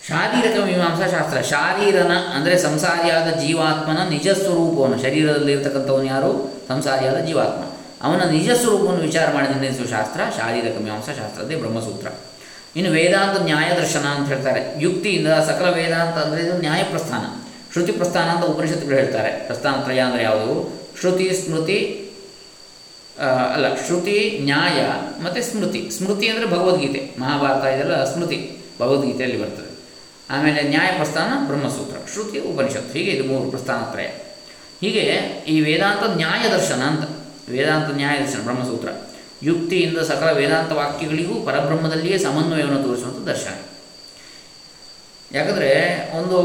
ಶಾರೀರಿಕ 0.07 0.57
ಮೀಮಾಂಸಾ 0.65 1.07
ಶಾಸ್ತ್ರ. 1.07 1.41
ಶಾರೀರನ 1.41 2.11
ಅಂದರೆ 2.35 2.57
ಸಂಸಾರಿಯಾದ 2.57 3.29
ಜೀವಾತ್ಮನ 3.29 4.07
ನಿಜ 4.09 4.29
ಸ್ವರೂಪವನ್ನು 4.29 5.01
ಶರೀರದಲ್ಲಿರ್ತಕ್ಕಂಥವನು 5.01 6.03
ಯಾರು? 6.03 6.63
ಸಂಸಾರಿಯಾದ 6.67 7.17
ಜೀವಾತ್ಮ. 7.17 7.63
ಅವನ 8.07 8.23
ನಿಜ 8.23 8.49
ಸ್ವರೂಪವನ್ನು 8.51 9.01
ವಿಚಾರ 9.01 9.33
ಮಾಡಿ 9.33 9.47
ನಿರ್ಣಯಿಸುವ 9.47 9.85
ಶಾಸ್ತ್ರ 9.85 10.21
ಶಾರೀರಿಕ 10.37 10.75
ಮೀಮಾಂಸಾ 10.81 11.13
ಶಾಸ್ತ್ರ 11.13 11.43
ಅದೇ 11.43 11.55
ಬ್ರಹ್ಮಸೂತ್ರ. 11.55 12.07
ಇನ್ನು 12.75 12.91
ವೇದಾಂತ 12.91 13.41
ನ್ಯಾಯ 13.41 13.69
ದರ್ಶನ 13.81 14.05
ಅಂತ 14.05 14.27
ಹೇಳ್ತಾರೆ. 14.27 14.61
ಯುಕ್ತಿಯಿಂದ 14.79 15.27
ಸಕಲ 15.27 15.67
ವೇದಾಂತ 15.69 16.15
ಅಂದರೆ 16.17 16.41
ಇದು 16.43 16.53
ನ್ಯಾಯ 16.57 16.83
ಪ್ರಸ್ಥಾನ. 16.83 17.25
ಶ್ರುತಿ 17.73 17.91
ಪ್ರಸ್ಥಾನ 17.91 18.27
ಅಂತ 18.29 18.45
ಉಪನಿಷತ್ತುಗಳು 18.45 18.95
ಹೇಳ್ತಾರೆ. 18.95 19.31
ಪ್ರಸ್ಥಾನ 19.45 19.75
ತ್ರಯ 19.83 19.99
ಅಂದರೆ 19.99 20.23
ಯಾವುದು? 20.23 20.55
ಶ್ರುತಿ, 20.99 21.27
ಸ್ಮೃತಿ 21.35 21.77
ಅಲ್ಲ, 23.53 23.75
ಶ್ರುತಿ, 23.75 24.39
ನ್ಯಾಯ 24.43 24.79
ಮತ್ತು 25.23 25.41
ಸ್ಮೃತಿ. 25.43 25.81
ಸ್ಮೃತಿ 25.97 26.27
ಅಂದರೆ 26.27 26.45
ಭಗವದ್ಗೀತೆ. 26.45 27.01
ಮಹಾಭಾರತ 27.19 27.63
ಇದೆಲ್ಲ 27.65 28.13
ಸ್ಮೃತಿ. 28.13 28.37
ಭಗವದ್ಗೀತೆಯಲ್ಲಿ 28.79 29.39
ಬರ್ತದೆ. 29.43 29.69
ಆಮೇಲೆ 30.29 30.61
ನ್ಯಾಯ 30.61 30.91
ಪ್ರಸ್ಥಾನ 30.91 31.31
ಬ್ರಹ್ಮಸೂತ್ರ. 31.47 31.97
ಶ್ರುತಿ, 32.13 32.39
ಉಪನಿಷತ್ತು. 32.39 32.93
ಹೀಗೆ 32.93 33.11
ಇದು 33.11 33.23
ಮೂರು 33.23 33.49
ಪ್ರಸ್ಥಾನತ್ರಯ 33.49 34.09
ಹೀಗೆ 34.81 35.03
ಈ 35.47 35.61
ವೇದಾಂತ 35.61 36.03
ನ್ಯಾಯ 36.15 36.43
ದರ್ಶನ 36.49 36.81
ಅಂತ. 36.81 37.03
ವೇದಾಂತ 37.49 37.89
ನ್ಯಾಯ 37.95 38.15
ದರ್ಶನ 38.19 38.41
ಬ್ರಹ್ಮಸೂತ್ರ. 38.43 38.89
ಯುಕ್ತಿಯಿಂದ 39.43 39.97
ಸಕಲ 39.97 40.31
ವೇದಾಂತ 40.31 40.71
ವಾಕ್ಯಗಳಿಗೂ 40.71 41.35
ಪರಬ್ರಹ್ಮದಲ್ಲಿಯೇ 41.45 42.17
ಸಮನ್ವಯವನ್ನು 42.17 42.83
ತೋರಿಸುವಂಥ 42.83 43.27
ದರ್ಶನ. 43.27 43.55
ಯಾಕಂದರೆ 45.37 45.71
ಒಂದು 46.17 46.37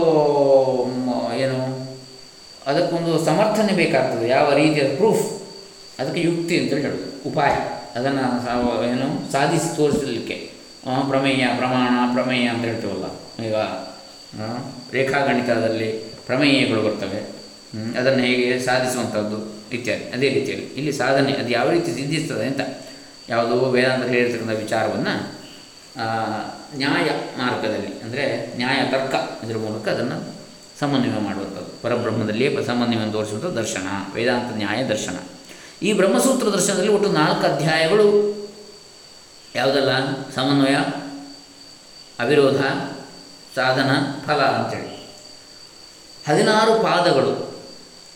ಏನು, 1.36 1.88
ಅದಕ್ಕೊಂದು 2.66 3.24
ಸಮರ್ಥನೆ 3.24 3.72
ಬೇಕಾಗ್ತದೆ. 3.72 4.28
ಯಾವ 4.28 4.54
ರೀತಿಯ 4.54 4.96
ಪ್ರೂಫ್ 4.96 5.26
ಅದಕ್ಕೆ 6.00 6.20
ಯುಕ್ತಿ 6.20 6.60
ಅಂತೇಳಿ 6.60 6.82
ಹೇಳೋದು. 6.82 7.28
ಉಪಾಯ. 7.28 7.52
ಅದನ್ನು 7.98 8.24
ಏನು, 8.84 9.32
ಸಾಧಿಸಿ 9.32 9.76
ತೋರಿಸಲಿಕ್ಕೆ. 9.76 10.34
ಪ್ರಮೇಯ, 11.08 11.46
ಪ್ರಮಾಣ, 11.56 12.14
ಪ್ರಮೇಯ 12.14 12.48
ಅಂತ 12.48 12.64
ಹೇಳ್ತೀವಲ್ಲ. 12.64 13.06
ಈಗ 13.44 13.54
ರೇಖಾಗಣಿತದಲ್ಲಿ 14.92 15.88
ಪ್ರಮೇಯಗಳು 16.26 16.82
ಬರ್ತವೆ. 16.82 17.20
ಅದನ್ನು 17.98 18.24
ಹೇಗೆ 18.24 18.60
ಸಾಧಿಸುವಂಥದ್ದು 18.60 19.38
ಇತ್ಯಾದಿ. 19.76 20.04
ಅದೇ 20.04 20.28
ರೀತಿಯಲ್ಲಿ. 20.28 20.66
ಇಲ್ಲಿ 20.66 20.92
ಸಾಧನೆ, 20.92 21.32
ಅದು 21.32 21.48
ಯಾವ 21.48 21.70
ರೀತಿ 21.70 21.94
ಸಿದ್ಧಿಸ್ತದೆ 21.94 22.46
ಅಂತ 22.46 22.60
ಯಾವುದು 23.28 23.56
ವೇದಾಂತ 23.70 24.04
ಹೇಳಿರ್ತಕ್ಕಂಥ 24.04 24.54
ವಿಚಾರವನ್ನು 24.58 25.14
ನ್ಯಾಯ 26.78 27.08
ಮಾರ್ಗದಲ್ಲಿ, 27.38 27.90
ಅಂದರೆ 28.02 28.24
ನ್ಯಾಯ 28.56 28.78
ತರ್ಕ 28.92 29.14
ಇದರ 29.44 29.56
ಮೂಲಕ 29.58 29.88
ಅದನ್ನು 29.88 30.18
ಸಮನ್ವಯ 30.80 31.20
ಮಾಡುವಂಥದ್ದು. 31.20 31.70
ಪರಬ್ರಹ್ಮದಲ್ಲಿಯೇ 31.82 32.50
ಸಮನ್ವಯ 32.66 33.10
ತೋರಿಸುವಂಥ 33.12 33.48
ದರ್ಶನ, 33.58 33.86
ವೇದಾಂತ 34.14 34.50
ನ್ಯಾಯ 34.56 34.80
ದರ್ಶನ. 34.84 35.16
ಈ 35.82 35.90
ಬ್ರಹ್ಮಸೂತ್ರ 35.92 36.46
ದರ್ಶನದಲ್ಲಿ 36.48 36.92
ಒಟ್ಟು 36.92 37.08
ನಾಲ್ಕು 37.12 37.42
ಅಧ್ಯಾಯಗಳು. 37.46 38.06
ಯಾವುದಲ್ಲ? 39.54 39.92
ಸಮನ್ವಯ, 40.34 40.76
ಅವಿರೋಧ, 42.18 42.60
ಸಾಧನ, 43.54 43.90
ಫಲ 44.26 44.40
ಅಂತೇಳಿ. 44.58 44.92
ಹದಿನಾರು 46.28 46.72
ಪಾದಗಳು 46.82 47.32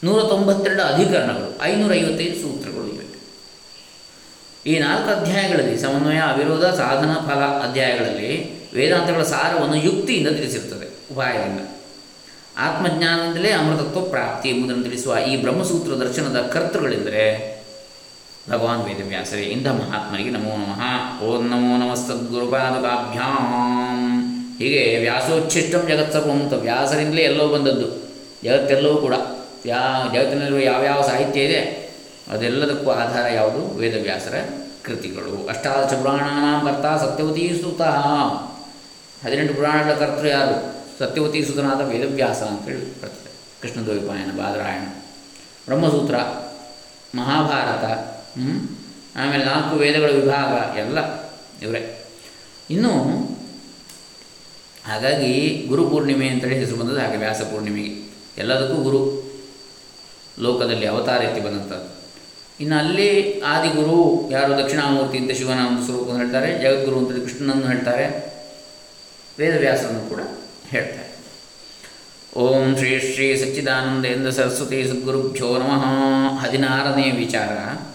ನೂರ 0.05 0.21
ತೊಂಬತ್ತೆರಡು 0.29 0.83
ಅಧಿಕರಣಗಳು, 0.83 1.49
ಐನೂರೈವತ್ತೈದು 1.63 2.37
ಇವೆ 2.43 2.62
ಈ 4.67 4.79
ನಾಲ್ಕು 4.79 5.21
ಅಧ್ಯಾಯಗಳಲ್ಲಿ 5.21 5.81
ಸಮನ್ವಯ, 5.81 6.17
ಅವಿರೋಧ, 6.17 6.65
ಸಾಧನ, 6.65 7.27
ಫಲ 7.27 7.69
ಅಧ್ಯಾಯಗಳಲ್ಲಿ 7.69 8.63
ವೇದಾಂತಗಳ 8.75 9.23
ಸಾರವನ್ನು 9.23 9.77
ಯುಕ್ತಿಯಿಂದ 9.77 10.29
ತಿಳಿಸಿರುತ್ತದೆ 10.29 11.15
ಉಪಾಯದಿಂದ. 11.15 11.61
ಆತ್ಮಜ್ಞಾನದಿಂದಲೇ 12.59 13.51
ಅಮೃತತ್ವ 13.51 14.01
ಪ್ರಾಪ್ತಿ 14.01 14.49
ಎಂಬುದನ್ನು 14.49 14.85
ತಿಳಿಸುವ 14.85 15.19
ಈ 15.19 15.37
ಬ್ರಹ್ಮಸೂತ್ರ 15.37 16.07
ದರ್ಶನದ 16.07 16.41
ಕರ್ತೃಗಳೆಂದರೆ 16.41 17.53
ಭಗವಾನ್ 18.51 18.81
ವೇದವ್ಯಾಸರೇ. 18.81 19.43
ಇಂಥ 19.43 19.67
ಮಹಾತ್ಮನಿಗೆ 19.67 20.31
ನಮೋ 20.31 20.57
ನಮಃ. 20.57 21.23
ಓಂ 21.25 21.49
ನಮೋ 21.49 21.89
ನಮಸ್ತದ್ಗುರುಪಾದುಕಾಭ್ಯಾಂ 21.89 22.73
ಹೀಗೆ 24.59 24.99
ವ್ಯಾಸೋಚ್ಛಿಷ್ಟಂ 25.01 25.87
ಜಗತ್ಸರ್ವಂ 25.89 26.49
ವ್ಯಾಸರಿಂದಲೇ 26.49 27.23
ಎಲ್ಲೋ 27.23 27.49
ಬಂದದ್ದು. 27.49 27.87
ಜಗತ್ತೆಲ್ಲವೂ 28.45 28.97
ಕೂಡ 28.97 29.15
ಯಾ 29.67 30.11
ಜಗತ್ತಿನಲ್ಲಿರುವ 30.15 30.59
ಯಾವ್ಯಾವ 30.59 31.03
ಸಾಹಿತ್ಯ 31.03 31.41
ಇದೆ 31.41 31.82
ಅದೆಲ್ಲದಕ್ಕೂ 32.29 32.91
ಆಧಾರ 32.91 33.29
ಯಾವುದು? 33.29 33.79
ವೇದವ್ಯಾಸರ 33.79 34.45
ಕೃತಿಗಳು. 34.83 35.47
ಅಷ್ಟಾದಶ 35.49 35.95
ಪುರಾಣಾನಾಂ 35.95 36.67
ಕರ್ತ 36.67 37.03
ಸತ್ಯವತೀ 37.03 37.61
ಸುತ. 37.63 37.83
ಹದಿನೆಂಟು 39.25 39.55
ಪುರಾಣಗಳ 39.55 39.95
ಕರ್ತೃ 39.95 40.27
ಯಾರು? 40.27 40.73
ಸತ್ಯವತಿ 40.99 41.45
ಸುತನಾದ 41.45 41.81
ವೇದವ್ಯಾಸ 41.81 42.43
ಅಂತೇಳಿ 42.43 43.03
ಬರ್ತದೆ. 43.03 43.33
ಕೃಷ್ಣದ್ವೈಪಾಯನ 43.63 44.31
ಬಾದರಾಯಣ. 44.31 44.83
ಬ್ರಹ್ಮಸೂತ್ರ, 45.67 46.15
ಮಹಾಭಾರತ? 47.15 47.85
ಆಮೇಲೆ 49.17 49.45
ನಾಲ್ಕು 49.45 49.77
ವೇದಗಳ 49.77 50.11
ವಿಭಾಗ 50.11 50.79
ಎಲ್ಲ 50.79 51.23
ಇವರೇ. 51.63 52.05
ಇನ್ನು 52.71 52.91
ಹಾಗಾಗಿ 54.87 55.65
ಗುರು 55.69 55.91
ಪೂರ್ಣಿಮೆ 55.91 56.29
ಅಂತೇಳಿ 56.29 56.59
ಹೆಸರು 56.59 56.77
ಬಂದದ್ದು 56.77 57.01
ಹಾಗೆ 57.01 57.17
ವ್ಯಾಸ 57.17 57.41
ಪೂರ್ಣಿಮೆಗೆ. 57.41 58.15
ಎಲ್ಲದಕ್ಕೂ 58.39 58.83
ಗುರು. 58.83 59.23
ಲೋಕದಲ್ಲಿ 60.39 60.87
ಅವತಾರ 60.87 61.23
ಎತ್ತಿ 61.23 61.41
ಬಂದಂಥದ್ದು. 61.41 62.02
ಇನ್ನು 62.61 62.77
ಅಲ್ಲಿ 62.77 63.41
ಆದಿಗುರು, 63.41 64.29
ಯಾರು 64.31 64.59
ದಕ್ಷಿಣಾಮೂರ್ತಿ 64.59 65.19
ಅಂತ 65.19 65.31
ಶಿವನ 65.31 65.67
ಒಂದು 65.67 65.85
ಸ್ವರೂಪವನ್ನು 65.85 66.25
ಹೇಳ್ತಾರೆ, 66.25 66.59
ಜಗದ್ಗುರು 66.59 66.99
ಅಂತ 66.99 67.09
ಕೃಷ್ಣನನ್ನು 67.09 67.67
ಹೇಳ್ತಾರೆ 67.67 68.33
ವೇದವ್ಯಾಸವನ್ನು 69.39 70.09
ಕೂಡ 70.09 70.21
ಹೇಳ್ತಾರೆ. 70.69 71.13
ಓಂ 72.37 72.77
ಶ್ರೀ 72.77 73.13
ಶ್ರೀ 73.15 73.37
ಸಚ್ಚಿದಾನಂದೇಂದ್ರ 73.37 74.31
ಸರಸ್ವತಿ 74.31 74.85
ಸದ್ಗುರುಭ್ಯೋ 74.85 75.59
ನಮಃ. 75.59 75.85
ಹದಿನಾರನೇ 76.47 77.11
ವಿಚಾರ, 77.11 77.49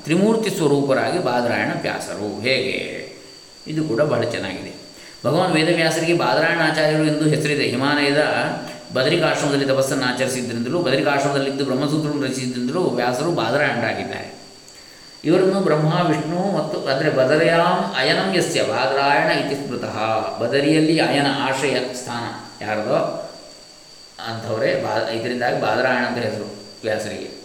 ತ್ರಿಮೂರ್ತಿ 0.04 0.50
ಸ್ವರೂಪರಾಗಿ 0.50 1.24
ಬಾದರಾಯಣ 1.24 1.72
ವ್ಯಾಸರು, 1.82 2.42
ಹೇಗೆ? 2.42 3.08
ಇದು 3.68 3.84
ಕೂಡ 3.84 4.02
ಬಹಳ 4.02 4.24
ಚೆನ್ನಾಗಿದೆ. 4.24 4.74
ಭಗವಾನ್ 5.26 5.54
ವೇದವ್ಯಾಸರಿಗೆ 5.54 6.14
ಬಾದರಾಯಣ 6.14 6.60
ಆಚಾರ್ಯರು 6.72 7.04
ಎಂದು 7.04 7.30
ಹೆಸರಿದೆ. 7.30 7.64
ಹಿಮಾಲಯದ 7.64 8.24
ಬದರಿಕಾಶ್ರಮದಲ್ಲಿ 8.94 9.66
ತಪಸ್ಸನ್ನು 9.66 10.06
ಆಚರಿಸಿದ್ದರಿಂದಲೂ, 10.06 10.80
ಬದರಿಕಾಶ್ರಮದಲ್ಲಿದ್ದು 10.80 11.66
ಬ್ರಹ್ಮಸೂತ್ರವನ್ನು 11.66 12.24
ರಚಿಸಿದ್ದರಿಂದಲೂ 12.24 12.84
ವ್ಯಾಸರು 12.84 13.32
ಬಾದರಾಯಣರಾಗಿದ್ದಾರೆ. 13.32 14.47
ಇವರನ್ನು 15.24 15.60
ಬ್ರಹ್ಮ, 15.60 16.08
ವಿಷ್ಣು 16.08 16.58
ಮತ್ತು 16.58 16.88
ಅಂದರೆ 16.88 17.10
ಬದರಿಯಾಂ 17.10 17.96
ಅಯನಂ 17.98 18.36
ಯಸ್ಯ 18.36 18.64
ಬಾದರಾಯಣ 18.64 19.32
ಇತಿ 19.32 19.56
ಸ್ಮೃತಃ. 19.56 19.98
ಬದರಿಯಲ್ಲಿ 20.40 21.00
ಅಯನ 21.00 21.26
ಆಶ್ರಯ 21.34 21.78
ಸ್ಥಾನ 21.94 22.24
ಯಾರದೋ? 22.64 23.24
ಅಂಥವರೇ 24.28 24.76
ಬಾ, 24.76 25.10
ಇದರಿಂದಾಗಿ 25.10 25.62
ಬಾದರಾಯಣ 25.62 26.06
ಅಂತ 26.06 26.18
ಹೆಸರು 26.18 26.54
ವ್ಯಾಸರಿಗೆ. 26.84 27.38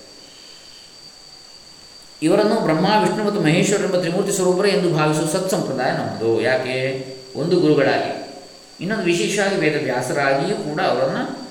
ಇವರನ್ನು 2.23 2.55
ಬ್ರಹ್ಮ, 2.55 2.87
ವಿಷ್ಣು 3.01 3.25
ಮತ್ತು 3.25 3.41
ಮಹೇಶ್ವರ 3.41 3.85
ಎಂಬ 3.85 3.97
ತ್ರಿಮೂರ್ತಿ 3.97 4.33
ಸ್ವರೂಪರೇ 4.33 4.69
ಎಂದು 4.69 4.95
ಭಾವಿಸುವ 4.95 5.27
ಸತ್ಸಂಪ್ರದಾಯ 5.27 5.91
ನಮ್ಮದು. 5.91 6.41
ಯಾಕೆ? 6.41 7.07
ಒಂದು 7.37 7.61
ಗುರುಗಳಾಗಿ. 7.61 8.37
ಇನ್ನೊಂದು 8.81 9.05
ವಿಶೇಷವಾಗಿ 9.05 9.57
ವೇದ 9.57 9.85
ವ್ಯಾಸರಾಗಿಯೂ 9.85 10.57
ಕೂಡ 10.57 10.81
ಅವರನ್ನು 10.81 11.43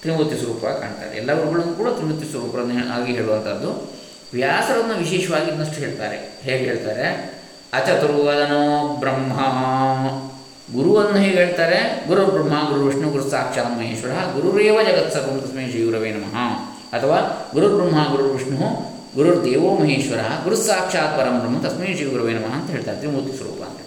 ತ್ರಿಮೂರ್ತಿ 0.00 0.38
ಸ್ವರೂಪ 0.38 0.66
ಕಾಣ್ತಾರೆ. 0.66 1.16
ಎಲ್ಲ 1.16 1.34
ಗುರುಗಳನ್ನು 1.34 1.74
ಕೂಡ 1.74 1.88
ತ್ರಿಮೂರ್ತಿ 1.88 2.30
ಸ್ವರೂಪರನ್ನು 2.30 2.92
ಆಗಿ 2.92 3.12
ಹೇಳುವಂಥದ್ದು. 3.12 3.97
ವ್ಯಾಸರನ್ನು 4.32 4.94
ವಿಶೇಷವಾಗಿ 4.94 5.50
ಇನ್ನಷ್ಟು 5.50 5.80
ಹೇಳ್ತಾರೆ. 5.80 6.16
ಹೇಗೆ 6.42 6.64
ಹೇಳ್ತಾರೆ? 6.64 7.38
ಅಚತುರ್ವದನೋ 7.72 8.88
ಬ್ರಹ್ಮ. 9.00 9.32
ಗುರುವನ್ನು 10.76 11.18
ಹೇಗೆ 11.18 11.36
ಹೇಳ್ತಾರೆ? 11.36 12.04
ಗುರು 12.08 12.26
ಬ್ರಹ್ಮ, 12.26 12.68
ಗುರು 12.68 12.84
ವಿಷ್ಣು, 12.84 13.10
ಗುರು 13.10 13.30
ಸಾಕ್ಷಾತ್ 13.30 13.70
ಮಹೇಶ್ವರ 13.70 14.10
ಗುರುರೇವ 14.10 14.78
ಜಗತ್ಸರ್ವಂ 14.82 15.40
ತಸ್ಮೈ 15.40 15.70
ಶ್ರೀ 15.70 15.84
ಗುರವೇ 15.84 16.10
ನಮಃ. 16.10 16.34
ಅಥವಾ 16.96 17.48
ಗುರು 17.54 17.68
ಬ್ರಹ್ಮ, 17.68 18.10
ಗುರು 18.10 18.24
ವಿಷ್ಣು 18.24 18.98
ಗುರುರ್ದೇವೋ 19.14 19.76
ಮಹೇಶ್ವರ, 19.76 20.18
ಗುರು 20.44 20.56
ಸಾಕ್ಷಾತ್ 20.56 21.18
ಪರಂ 21.18 21.38
ಬ್ರಹ್ಮ 21.38 21.66
ತಸ್ಮೈ 21.66 21.94
ಶ್ರೀ 21.94 22.06
ಗುರವೇ 22.06 22.32
ನಮಃ 22.32 22.54
ಅಂತ 22.54 22.70
ಹೇಳ್ತಾರೆ 22.70 22.98
ತ್ರಿಮೂರ್ತಿ 22.98 23.36
ಸ್ವರೂಪ 23.36 23.62
ಅಂತ. 23.62 23.78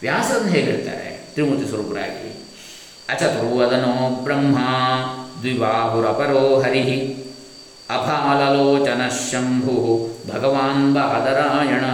ವ್ಯಾಸರನ್ನು 0.00 0.48
ಹೇಗೆ 0.48 0.70
ಹೇಳ್ತಾರೆ? 0.70 1.20
ತ್ರಿಮೂರ್ತಿ 1.32 1.68
ಸ್ವರೂಪರಾಗಿ. 1.68 2.46
ಅಚತುರ್ವದನೋ 3.08 4.10
ಬ್ರಹ್ಮ, 4.10 4.58
ದ್ವಿಬಾಹುರಪರೋ 5.40 6.60
ಹರಿ. 6.60 7.17
ಅಫಾಲಲೋಚನ 7.90 9.00
ಶಂಭು 9.30 10.08
ಭಗವಾನ್ 10.34 10.94
ಬಾದರಾಯಣ. 10.94 11.84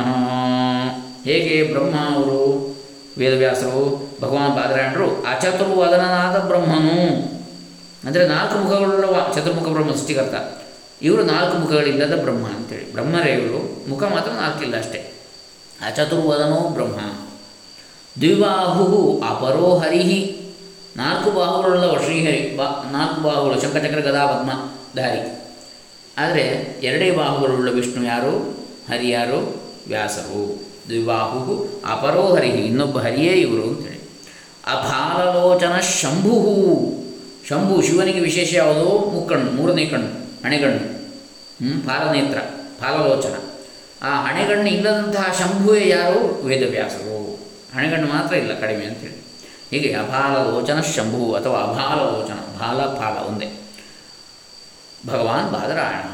ಹೇಗೆ 1.24 1.72
ಬ್ರಹ್ಮ 1.72 2.14
ಅವರು? 2.14 2.74
ವೇದವ್ಯಾಸರು, 3.18 4.16
ಭಗವಾನ್ 4.22 4.56
ಬಾದರಾಯಣರು 4.56 5.22
ಅಚತುರ್ವದನನಾದ 5.22 6.38
ಬ್ರಹ್ಮನು. 6.38 7.16
ಅಂದರೆ 8.08 8.28
ನಾಲ್ಕು 8.28 8.58
ಮುಖಗಳುಳ್ಳ 8.58 9.04
ಚತುರ್ಮುಖ 9.34 9.68
ಬ್ರಹ್ಮ 9.68 9.90
ಸೃಷ್ಟಿಕರ್ತ. 9.90 10.64
ಇವರು 11.02 11.22
ನಾಲ್ಕು 11.22 11.58
ಮುಖಗಳಿಲ್ಲದ 11.58 12.20
ಬ್ರಹ್ಮ 12.20 12.46
ಅಂತೇಳಿ. 12.46 12.92
ಬ್ರಹ್ಮರೇ 12.92 13.30
ಇವರು. 13.30 13.90
ಮುಖ 13.90 14.02
ಮಾತ್ರ 14.02 14.30
ನಾಲ್ಕಿಲ್ಲ 14.30 14.78
ಅಷ್ಟೇ. 14.78 15.12
ಅಚತುರ್ವದನೋ 15.86 16.68
ಬ್ರಹ್ಮ. 16.68 16.96
ದ್ವಿಬಾಹು 18.20 19.22
ಅಪರೋ 19.28 19.78
ಹರಿಹಿ. 19.78 20.40
ನಾಲ್ಕು 20.96 21.30
ಬಾಹುಗಳುಳ್ಳವ 21.30 21.98
ಶ್ರೀಹರಿ 22.04 22.56
ಬಾ 22.56 22.88
ನಾಲ್ಕು 22.92 23.20
ಬಾಹುಗಳು 23.20 23.60
ಶಂಕಚಕ್ರ 23.60 24.00
ಗದಾ 24.00 24.26
ಪದ್ಮಧಾರಿ 24.26 25.43
ಆದರೆ 26.18 26.42
ಎರಡೇ 26.82 27.10
ಬಾಹುಗಳುಳ್ಳ 27.10 27.70
ವಿಷ್ಣು 27.70 28.04
ಯಾರು? 28.04 28.38
ಹರಿ 28.90 29.10
ಯಾರು? 29.10 29.62
ವ್ಯಾಸರು. 29.88 30.64
ದ್ವಿಬಾಹು 30.86 31.68
ಅಪರೋ 31.86 32.34
ಹರಿ 32.34 32.48
ಇನ್ನೊಬ್ಬ 32.48 32.98
ಹರಿಯೇ 32.98 33.32
ಇವರು 33.32 33.68
ಅಂತೇಳಿ. 33.68 33.98
ಅಭಾಲಲೋಚನ 34.66 35.80
ಶಂಭು 35.80 36.34
ಶಂಭು 37.48 37.82
ಶಿವನಿಗೆ 37.82 38.20
ವಿಶೇಷ 38.20 38.54
ಯಾವುದು? 38.54 39.10
ಮುಕ್ಕಣ್ಣು, 39.10 39.50
ಮೂರನೇ 39.50 39.86
ಕಣ್ಣು, 39.86 40.08
ಹಣೆಗಣ್ಣು. 40.44 40.94
ಹ್ಞೂ 41.64 41.82
ಫಾಲನೇತ್ರ 41.82 42.38
ಫಾಲಲೋಚನ 42.80 43.34
ಆ 44.02 44.22
ಹಣೆಗಣ್ಣು 44.22 44.68
ಇಲ್ಲದಂತಹ 44.68 45.34
ಶಂಭುವೇ 45.38 45.88
ಯಾರು? 45.88 46.42
ವೇದವ್ಯಾಸರು. 46.42 47.34
ಹಣೆಗಣ್ಣು 47.76 48.06
ಮಾತ್ರ 48.06 48.36
ಇಲ್ಲ, 48.36 48.60
ಕಡಿಮೆ 48.60 48.84
ಅಂತೇಳಿ. 48.84 49.24
ಹೀಗೆ 49.70 49.94
ಅಭಾಲಲೋಚನ 49.94 50.80
ಶಂಭು 50.80 51.34
ಅಥವಾ 51.34 51.58
ಅಭಾಲಲೋಚನ 51.58 52.34
ಭಾಲ 52.34 52.94
ಫಾಲ 52.94 53.26
ಒಂದೇ. 53.26 53.63
ಭಗವಾನ್ 55.06 55.52
ಬಾದರಾಯಣ 55.52 56.08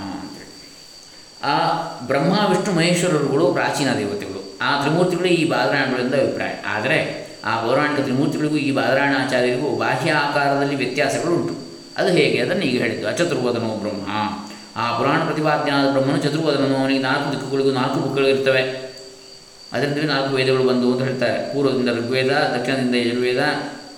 ಆ 1.44 1.70
ಬ್ರಹ್ಮ, 2.06 2.32
ವಿಷ್ಣು, 2.48 2.74
ಮಹೇಶ್ವರರುಗಳು 2.74 3.52
ಪ್ರಾಚೀನ 3.52 3.94
ದೇವತೆಗಳು. 3.98 4.58
ಆ 4.62 4.80
ತ್ರಿಮೂರ್ತಿಗಳು 4.80 5.26
ಈ 5.26 5.48
ಬಾದರಾಯಣಗಳಿಂದ 5.48 6.14
ಅಭಿಪ್ರಾಯ. 6.14 6.50
ಆದರೆ 6.66 7.28
ಆ 7.44 7.64
ಪೌರಾಣಿಕ 7.64 8.00
ತ್ರಿಮೂರ್ತಿಗಳಿಗೂ 8.00 8.56
ಈ 8.56 8.72
ಬಾದರಾಯಣಾಚಾರ್ಯರಿಗೂ 8.72 9.68
ಬಾಹ್ಯ 9.76 10.12
ಆಕಾರದಲ್ಲಿ 10.12 10.74
ವ್ಯತ್ಯಾಸಗಳು 10.74 11.34
ಉಂಟು 11.34 11.54
ಅದು 11.96 12.08
ಹೇಗೆ? 12.08 12.38
ಅದನ್ನು 12.38 12.62
ಈಗ 12.62 12.82
ಹೇಳಿದ್ದು, 12.82 13.08
ಅಚತುರ್ವದನೋ 13.08 13.76
ಬ್ರಹ್ಮ. 13.76 14.06
ಆ 14.76 14.98
ಪುರಾಣ 14.98 15.24
ಪ್ರತಿಪಾದ್ಯನಾದ 15.24 15.90
ಬ್ರಹ್ಮನು 15.90 16.18
ಚತುರ್ವದನನು, 16.18 16.76
ಅವನಿಗೆ 16.76 17.02
ನಾಲ್ಕು 17.02 17.32
ದಿಕ್ಕುಗಳಿಗೂ 17.32 17.70
ನಾಲ್ಕು 17.70 18.00
ಬುಕ್ಗಳಿರ್ತವೆ 18.00 18.62
ಅದರಿಂದ 19.72 20.10
ನಾಲ್ಕು 20.10 20.36
ವೇದಗಳು 20.36 20.64
ಬಂದು 20.64 20.92
ಅಂತ 20.92 21.02
ಹೇಳ್ತಾರೆ. 21.02 21.54
ಪೂರ್ವದಿಂದ 21.54 21.88
ಋಗ್ವೇದ, 21.88 22.30
ದಕ್ಷಿಣದಿಂದ 22.30 22.94
ಯಜುರ್ವೇದ, 22.94 23.42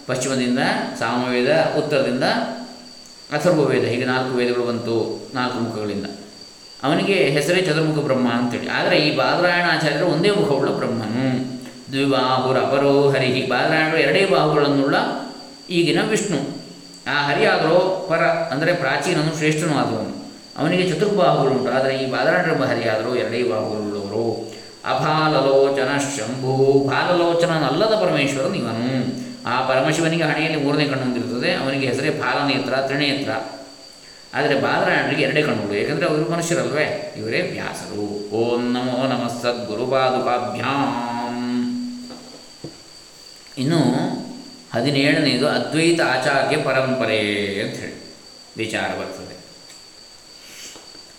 ಪಶ್ಚಿಮದಿಂದ 0.07 0.59
ಸಾಮವೇದ, 0.99 1.51
ಉತ್ತರದಿಂದ 1.79 2.25
ಅಥರ್ವವೇದ 3.33 3.85
ಹೀಗೆ 3.85 4.05
ನಾಲ್ಕು 4.05 4.37
ವೇದಗಳು 4.37 4.65
ಬಂತು, 4.65 5.31
ನಾಲ್ಕು 5.35 5.59
ಮುಖಗಳಿಂದ. 5.59 6.07
ಅವನಿಗೆ 6.83 7.15
ಹೆಸರೇ 7.15 7.63
ಚತುರ್ಮುಖ 7.63 8.05
ಬ್ರಹ್ಮ 8.05 8.33
ಅಂತೇಳಿ. 8.33 8.69
ಆದರೆ 8.69 8.99
ಈ 8.99 9.17
ಬಾದರಾಯಣ 9.17 9.65
ಆಚಾರ್ಯರು 9.73 10.07
ಒಂದೇ 10.07 10.31
ಮುಖವುಳ್ಳ 10.31 10.71
ಬ್ರಹ್ಮನು. 10.71 11.53
ದ್ವಿಬಾಹುರ 11.93 12.57
ಅಪರೋ 12.57 13.11
ಹರಿ 13.11 13.47
ಬಾದರಾಯಣರು 13.49 13.97
ಎರಡೇ 13.97 14.27
ಬಾಹುಗಳನ್ನುಳ್ಳ 14.27 14.95
ಈಗಿನ 15.71 15.99
ವಿಷ್ಣು. 16.09 16.63
ಆ 17.11 17.23
ಹರಿಯಾದರೋ 17.23 18.07
ಪರ, 18.11 18.21
ಅಂದರೆ 18.21 18.73
ಪ್ರಾಚೀನನು 18.73 19.37
ಶ್ರೇಷ್ಠನೂ 19.37 19.79
ಆದವನು. 19.79 20.33
ಅವನಿಗೆ 20.59 20.91
ಚತುರ್ಬಾಹುಗಳುಂಟು. 20.91 21.71
ಆದರೆ 21.73 21.97
ಈ 21.97 22.11
ಬಾದರಾಯಣರ 22.11 22.65
ಹರಿಯಾದರೂ 22.65 23.15
ಎರಡೇ 23.15 23.43
ಬಾಹುಗಳುಳ್ಳವರು. 23.43 24.53
ಅಫಾಲಲೋಚನ 24.85 25.99
ಶಂಭು 25.99 26.89
ಫಾಲಲೋಚನನಲ್ಲದ 26.91 27.95
ಪರಮೇಶ್ವರನು 27.95 28.55
ಇವನು 28.55 29.12
ಆ 29.47 29.69
ಪರಮಶಿವನಿಗೆ 29.69 30.23
ಹಣೆಯಲ್ಲಿ 30.23 30.63
ಮೂರನೇ 30.63 30.85
ಕಣ್ಣು 30.85 30.99
ಹೊಂದಿರುತ್ತದೆ. 30.99 31.55
ಅವನಿಗೆ 31.55 31.87
ಹೆಸರೇ 31.87 32.11
ಫಾಲನೇತ್ರ 32.11 32.77
ತ್ರಿನೇತ್ರ. 32.77 33.31
ಆದರೆ 34.35 34.61
ಬಾದರಾಯಣರಿಗೆ 34.61 35.23
ಎರಡೇ 35.23 35.43
ಕಣ್ಣುಗಳು 35.43 35.75
ಏಕೆಂದರೆ 35.75 36.07
ಅವರು 36.07 36.31
ಮನುಷ್ಯರಲ್ವೇ? 36.31 37.15
ಇವರೇ 37.19 37.49
ವ್ಯಾಸರು. 37.53 38.31
ಓಂ 38.31 38.73
ನಮೋ 38.73 39.07
ನಮಃ 39.07 39.43
ಸದ್ಗುರುಪಾದುಕಾಭ್ಯಾಂ 39.43 41.53
ಇನ್ನು 43.59 43.79
ಹದಿನೇಳನೆಯದು 44.75 45.49
ಅದ್ವೈತ 45.49 46.01
ಆಚಾರ್ಯ 46.01 46.57
ಪರಂಪರೆ 46.57 47.61
ಅಂತ 47.61 47.77
ಹೇಳಿ 47.77 48.15
ವಿಚಾರ 48.57 48.89
ಬರ್ತದೆ. 48.89 49.33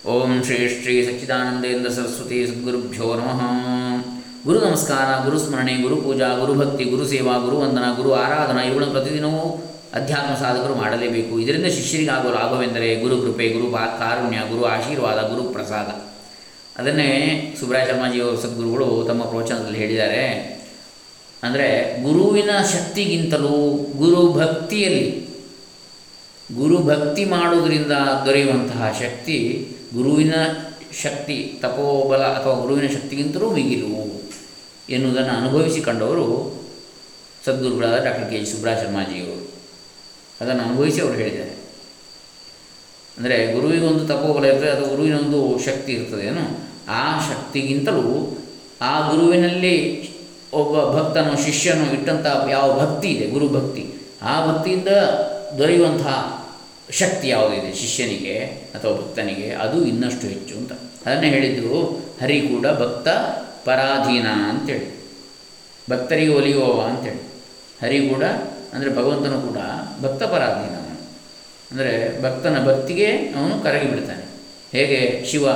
ಓಂ 0.09 0.43
ಶ್ರೀ 0.43 0.81
ಶ್ರೀ 0.81 1.05
ಸಚ್ಚಿದಾನಂದೇಂದ್ರ 1.05 1.89
ಸರಸ್ವತಿ 1.89 2.47
ಸದ್ಗುರುಭ್ಯೋ 2.47 3.15
ನಮಃ. 3.15 3.41
ಗುರು 4.45 4.59
ನಮಸ್ಕಾರ, 4.59 5.25
ಗುರು 5.25 5.39
ಸ್ಮರಣೆ, 5.39 5.81
ಗುರು 5.81 5.95
ಪೂಜಾ 5.95 6.37
ಗುರುಭಕ್ತಿ 6.39 6.83
ಗುರು 6.83 7.07
ಸೇವಾ, 7.07 7.37
ಗುರು 7.37 7.57
ವಂದನ, 7.57 7.95
ಗುರು 7.95 8.13
ಆರಾಧನಾ, 8.13 8.63
ಇವುಗಳನ್ನು 8.63 8.93
ಪ್ರತಿದಿನವೂ 8.93 9.63
ಅಧ್ಯಾತ್ಮ 9.93 10.35
ಸಾಧಕರು 10.35 10.75
ಮಾಡಲೇಬೇಕು. 10.75 11.39
ಇದರಿಂದ 11.39 11.65
ಶಿಷ್ಯರಿಗಾಗುವ 11.65 12.31
ಲಾಭವೆಂದರೆ 12.31 12.95
ಗುರು 12.95 13.17
ಕೃಪೆ, 13.17 13.49
ಗುರು 13.49 13.71
ಪಾ 13.71 13.85
ಕಾರುಣ್ಯ, 13.87 14.37
ಗುರು 14.37 14.65
ಆಶೀರ್ವಾದ, 14.65 15.15
ಗುರು 15.15 15.43
ಪ್ರಸಾದ. 15.43 16.11
ಅದನ್ನೇ 16.81 17.09
ಸುಬ್ರಾಯ 17.59 17.85
ಶರ್ಮಾಜಿಯವರು, 17.85 18.37
ಸದ್ಗುರುಗಳು 18.37 19.03
ತಮ್ಮ 19.07 19.23
ಪ್ರವಚನದಲ್ಲಿ 19.23 19.77
ಹೇಳಿದ್ದಾರೆ. 19.77 20.25
ಅಂದರೆ 21.43 22.03
ಗುರುವಿನ 22.03 22.49
ಶಕ್ತಿಗಿಂತಲೂ 22.71 23.77
ಗುರು 23.97 24.33
ಭಕ್ತಿಯಲ್ಲಿ, 24.33 25.29
ಗುರು 26.55 26.77
ಭಕ್ತಿ 26.77 27.25
ಮಾಡುವುದರಿಂದ 27.25 27.91
ದೊರೆಯುವಂತಹ 28.25 28.91
ಶಕ್ತಿ 28.99 29.67
ಗುರುವಿನ 29.95 30.33
ಶಕ್ತಿ, 31.03 31.59
ತಪೋಬಲ 31.61 32.21
ಅಥವಾ 32.21 32.59
ಗುರುವಿನ 32.59 32.87
ಶಕ್ತಿಗಿಂತಲೂ 32.87 33.51
ಮಿಗಿಲು. 33.51 34.12
ಎನ್ನುವುದನ್ನು 34.89 35.33
ಅನುಭವಿಸಿಕೊಂಡವರು 35.33 36.53
ಸದ್ಗುರುಗಳಾದ 37.45 38.03
ಡಾಕ್ಟರ್ 38.03 38.29
ಕೆ 38.29 38.39
ಜಿ 38.39 38.51
ಸುಬ್ರಾ 38.51 38.75
ಶರ್ಮಾಜಿಯವರು. 38.75 39.51
ಅದನ್ನು 40.41 40.63
ಅನುಭವಿಸಿ 40.63 41.01
ಅವರು 41.01 41.13
ಹೇಳಿದ್ದಾರೆ. 41.13 41.49
ಅಂದರೆ 43.17 43.53
ಗುರುವಿಗೊಂದು 43.53 44.07
ತಪೋಬಲ 44.07 44.45
ಇರ್ತದೆ, 44.45 44.69
ಅದು 44.69 44.87
ಗುರುವಿನೊಂದು 44.87 45.59
ಶಕ್ತಿ 45.65 45.93
ಇರ್ತದೆ 45.93 46.25
ಏನು? 46.25 46.59
ಆ 46.89 47.19
ಶಕ್ತಿಗಿಂತಲೂ 47.19 48.37
ಆ 48.81 49.11
ಗುರುವಿನಲ್ಲಿ 49.11 50.03
ಒಬ್ಬ 50.53 50.93
ಭಕ್ತನು, 50.93 51.45
ಶಿಷ್ಯನು 51.45 51.93
ಇಟ್ಟಂಥ 51.93 52.25
ಯಾವ 52.49 52.79
ಭಕ್ತಿ 52.79 53.07
ಇದೆ, 53.07 53.27
ಗುರು 53.27 53.49
ಭಕ್ತಿ, 53.49 53.85
ಆ 54.21 54.51
ಭಕ್ತಿಯಿಂದ 54.51 54.87
ದೊರೆಯುವಂತಹ 55.57 56.43
ಶಕ್ತಿ 56.91 57.27
ಯಾವುದಿದೆ 57.27 57.75
ಶಿಷ್ಯನಿಗೆ 57.75 58.39
ಅಥವಾ 58.43 58.93
ಭಕ್ತನಿಗೆ 58.93 59.49
ಅದು 59.51 59.85
ಇನ್ನಷ್ಟು 59.85 60.27
ಹೆಚ್ಚು 60.27 60.55
ಅಂತ. 60.55 60.71
ಅದನ್ನೇ 61.05 61.29
ಹೇಳಿದ್ದು 61.29 61.83
ಹರಿ 62.21 62.41
ಕೂಡ 62.41 62.67
ಭಕ್ತ 62.67 63.07
ಪರಾಧೀನ 63.65 64.27
ಅಂತೇಳಿ. 64.27 65.03
ಭಕ್ತರಿಗೆ 65.89 66.33
ಒಲಿಯುವವ 66.33 66.81
ಅಂತೇಳಿ. 66.81 67.33
ಹರಿ 67.81 68.09
ಕೂಡ, 68.09 68.23
ಅಂದರೆ 68.73 68.95
ಭಗವಂತನು 68.95 69.41
ಕೂಡ 69.41 69.57
ಭಕ್ತ 70.01 70.23
ಪರಾಧೀನ 70.23 70.75
ಅಂದರೆ 71.71 72.21
ಭಕ್ತನ 72.21 72.65
ಭಕ್ತಿಗೆ 72.65 73.05
ಅವನು 73.17 73.63
ಕರಗಿ 73.63 73.89
ಬಿಡ್ತಾನೆ. 73.89 74.25
ಹೇಗೆ? 74.71 75.25
ಶಿವ 75.25 75.47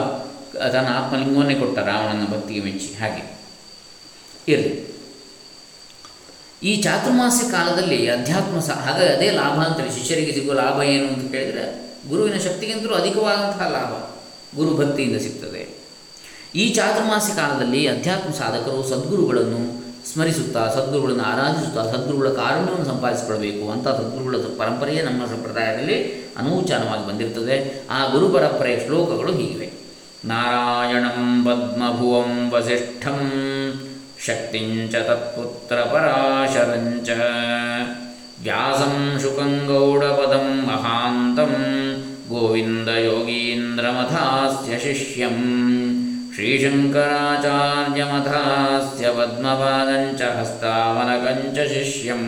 ತನ್ನ 0.54 0.88
ಆತ್ಮಲಿಂಗವನ್ನೇ 0.88 1.56
ಕೊಟ್ಟ 1.56 1.80
ರಾವಣನ 1.80 2.26
ಭಕ್ತಿಗೆ 2.26 2.60
ಮೆಚ್ಚಿ. 2.60 2.94
ಹಾಗೆ. 2.94 3.38
ಇರಲಿ. 4.48 4.98
ಈ 6.64 6.82
ಚಾತುರ್ಮಾಸ್ಯ 6.82 7.52
ಕಾಲದಲ್ಲಿ 7.52 8.10
ಅಧ್ಯಾತ್ಮ 8.10 8.60
ಸಹ 8.60 8.74
ಹಾಗಾಗಿ 8.74 9.10
ಅದೇ 9.10 9.32
ಲಾಭ 9.32 9.60
ಅಂತೇಳಿ. 9.60 9.92
ಶಿಷ್ಯರಿಗೆ 9.92 10.32
ಸಿಗುವ 10.32 10.54
ಲಾಭ 10.54 10.84
ಏನು 10.84 11.08
ಅಂತ 11.08 11.32
ಕೇಳಿದರೆ, 11.32 11.96
ಗುರುವಿನ 12.10 12.38
ಶಕ್ತಿಗಿಂತಲೂ 12.38 12.94
ಅಧಿಕವಾದಂತಹ 12.94 13.68
ಲಾಭ. 13.68 14.18
ಗುರು 14.56 14.78
ಭಕ್ತಿಯಿಂದ 14.78 15.18
ಸಿಗ್ತದೆ. 15.18 15.77
ಈ 16.56 16.74
ಚಾತುರ್ಮಾಸಿ 16.74 17.36
ಕಾಲದಲ್ಲಿ 17.36 17.88
ಅಧ್ಯಾತ್ಮ 17.88 18.34
ಸಾಧಕರು 18.34 18.90
ಸದ್ಗುರುಗಳನ್ನು 18.90 19.88
ಸ್ಮರಿಸುತ್ತಾ, 20.14 20.68
ಸದ್ಗುರುಗಳನ್ನು 20.68 21.24
ಆರಾಧಿಸುತ್ತಾ, 21.24 21.84
ಸದ್ಗುರುಗಳ 21.84 22.30
ಕಾರುಣ್ಯವನ್ನು 22.30 22.86
ಸಂಪಾದಿಸಿಕೊಳ್ಬೇಕು 22.86 23.72
ಅಂತ 23.72 23.88
ಸದ್ಗುರುಗಳ 23.88 24.36
ಪರಂಪರೆಯೇ 24.58 25.02
ನಮ್ಮ 25.02 25.26
ಸಂಪ್ರದಾಯದಲ್ಲಿ 25.26 26.28
ಅನೂಚಾನವಾಗಿ 26.38 27.08
ಬಂದಿರುತ್ತದೆ 27.08 27.88
ಆ 27.90 28.08
ಗುರು 28.08 28.30
ಪರಂಪರೆಯ 28.30 28.86
ಶ್ಲೋಕಗಳು 28.86 29.32
ಹೀಗಿವೆ. 29.32 29.74
ನಾರಾಯಣಂ 30.26 31.46
ಪದ್ಮಭುವಂ 31.46 32.52
ವಸಿಷ್ಠಂ 32.52 33.20
ಶಕ್ತಿಂಚ 34.26 34.96
ತತ್ಪುತ್ರ 34.96 35.76
ಪರಾಶರಂಚ 35.76 37.10
ವ್ಯಾಸಂ 38.42 39.20
ಶುಕಂ 39.22 39.66
ಗೌಡಪದಂ 39.68 40.66
ಮಹಾಂತಂ 40.68 41.54
ಗೋವಿಂದ 42.30 42.88
ಯೋಗೀಂದ್ರಮಥಾಸ್ಯ 42.90 44.80
ಶಿಷ್ಯಂ 44.80 45.38
ಶ್ರೀಶಂಕರಾಚಾರ್ಯಮಥಾಸ್ಯ 46.38 49.08
ಪದ್ಮಪಾದಂಚ 49.08 50.22
ಹಸ್ತಾವನಕಂಚ 50.22 51.60
ಶಿಷ್ಯಂ. 51.60 52.24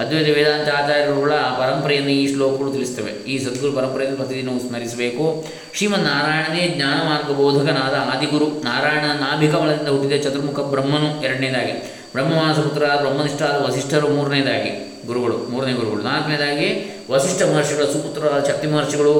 ಅದ್ವೈತ 0.00 0.36
ವೇದಾಂತ 0.36 0.68
ಆಚಾರ್ಯರುಗಳ 0.68 1.32
ಪರಂಪರೆಯನ್ನು 1.32 2.10
ಈ 2.10 2.32
ಶ್ಲೋಕಗಳು 2.32 2.72
ತಿಳಿಸ್ತವೆ. 2.72 3.12
ಈ 3.12 3.38
ಸದ್ಗುರು 3.38 3.72
ಪರಂಪರೆಯನ್ನು 3.72 4.18
ಪ್ರತಿದಿನವೂ 4.18 4.58
ಸ್ಮರಿಸಬೇಕು. 4.58 5.46
ಶ್ರೀಮನ್ನಾರಾಯಣನೇ 5.74 6.72
ಜ್ಞಾನ 6.76 6.88
ಮಾರ್ಗ 6.88 7.36
ಬೋಧಕನಾದ 7.36 8.16
ಆದಿಗುರು. 8.16 8.46
ನಾರಾಯಣ 8.46 9.00
ನಾಭಿಕಮಲದಿಂದ 9.00 9.88
ಹುಟ್ಟಿದ 9.88 10.22
ಚತುರ್ಮುಖ 10.22 10.60
ಬ್ರಹ್ಮನು 10.60 11.22
ಎರಡನೇದಾಗಿ. 11.22 11.94
ಬ್ರಹ್ಮಮಾಸ 12.12 12.58
ಪುತ್ರ 12.58 12.84
ಬ್ರಹ್ಮನಿಷ್ಠರಾದ 13.00 13.66
ವಸಿಷ್ಠರು 13.66 14.08
ಮೂರನೇದಾಗಿ. 14.08 14.89
ಗುರುಗಳು, 15.10 15.36
ಮೂರನೇ 15.52 15.72
ಗುರುಗಳು. 15.72 16.02
ನಾಲ್ಕನೇದಾಗಿ 16.02 16.68
ವಸಿಷ್ಠ 17.12 17.42
ಮಹರ್ಷಿಗಳ, 17.42 17.86
ಸುಪುತ್ರರಾದ 17.94 18.42
ಶಕ್ತಿ 18.50 18.66
ಮಹರ್ಷಿಗಳು 18.66 19.14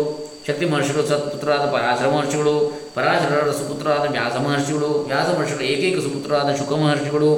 ಶಕ್ತಿ 0.48 0.66
ಮಹರ್ಷಿಗಳು 0.66 1.02
ಸತ್ಪುತ್ರರಾದ 1.06 1.64
ಪರಾಶರ 1.72 2.06
ಮಹರ್ಷಿಗಳು, 2.08 2.54
ಪರಾಶರರ 2.94 3.50
ಸುಪುತ್ರರಾದ 3.50 4.04
ವ್ಯಾಸ 4.10 4.36
ಮಹರ್ಷಿಗಳು, 4.46 4.90
ವ್ಯಾಸ 5.10 5.28
ಮಹರ್ಷಿಗಳ 5.36 5.64
ಏಕೈಕ 5.72 5.98
ಸುಪುತ್ರರಾದ 6.06 6.50
ಶುಕ 6.58 6.72
ಮಹರ್ಷಿಗಳು, 6.82 7.30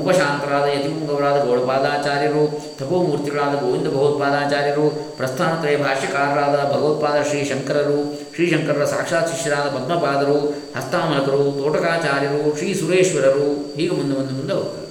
ಉಪಶಾಂತರಾದ 0.00 0.66
ಯತಿಮುಖವರಾದ 0.68 1.38
ಗೌಡಪಾದಾಚಾರ್ಯರು, 1.44 2.44
ತಪೋಮೂರ್ತಿಗಳಾದ 2.78 3.54
ಗೋವಿಂದ 3.60 3.88
ಭಗವತ್ಪಾದಾಚಾರ್ಯರು, 3.88 4.86
ಪ್ರಸ್ಥಾನತ್ರಯ 5.16 5.76
ಭಾಷ್ಯಕಾರರಾದ 5.76 6.56
ಭಗವತ್ಪಾದ 6.72 7.20
ಶ್ರೀ 7.28 7.42
ಶಂಕರರು 7.44 7.98
ಶ್ರೀಶಂಕರರ 8.34 8.84
ಸಾಕ್ಷಾತ್ 8.84 9.30
ಶಿಷ್ಯರಾದ 9.34 9.68
ಪದ್ಮಪಾದರು, 9.76 10.38
ಹಸ್ತಾಮಲಕರು, 10.76 11.44
ತೋಟಕಾಚಾರ್ಯರು, 11.60 12.42
ಶ್ರೀ 12.58 12.70
ಸುರೇಶ್ವರರು, 12.74 13.48
ಹೀಗೆ 13.76 13.94
ಮುಂದೆ 13.96 14.16
ಮುಂದೆ 14.16 14.34
ಮುಂದೆ 14.40 14.85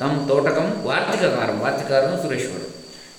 ತಮ್ಮ 0.00 0.28
ತೋಟಕಂ 0.28 0.68
ವಾರ್ತಿಕಕಾರಂ, 0.86 1.60
ವಾರ್ತಿಕಾರನು 1.60 2.22
ಸುರೇಶ್ವರು 2.22 2.68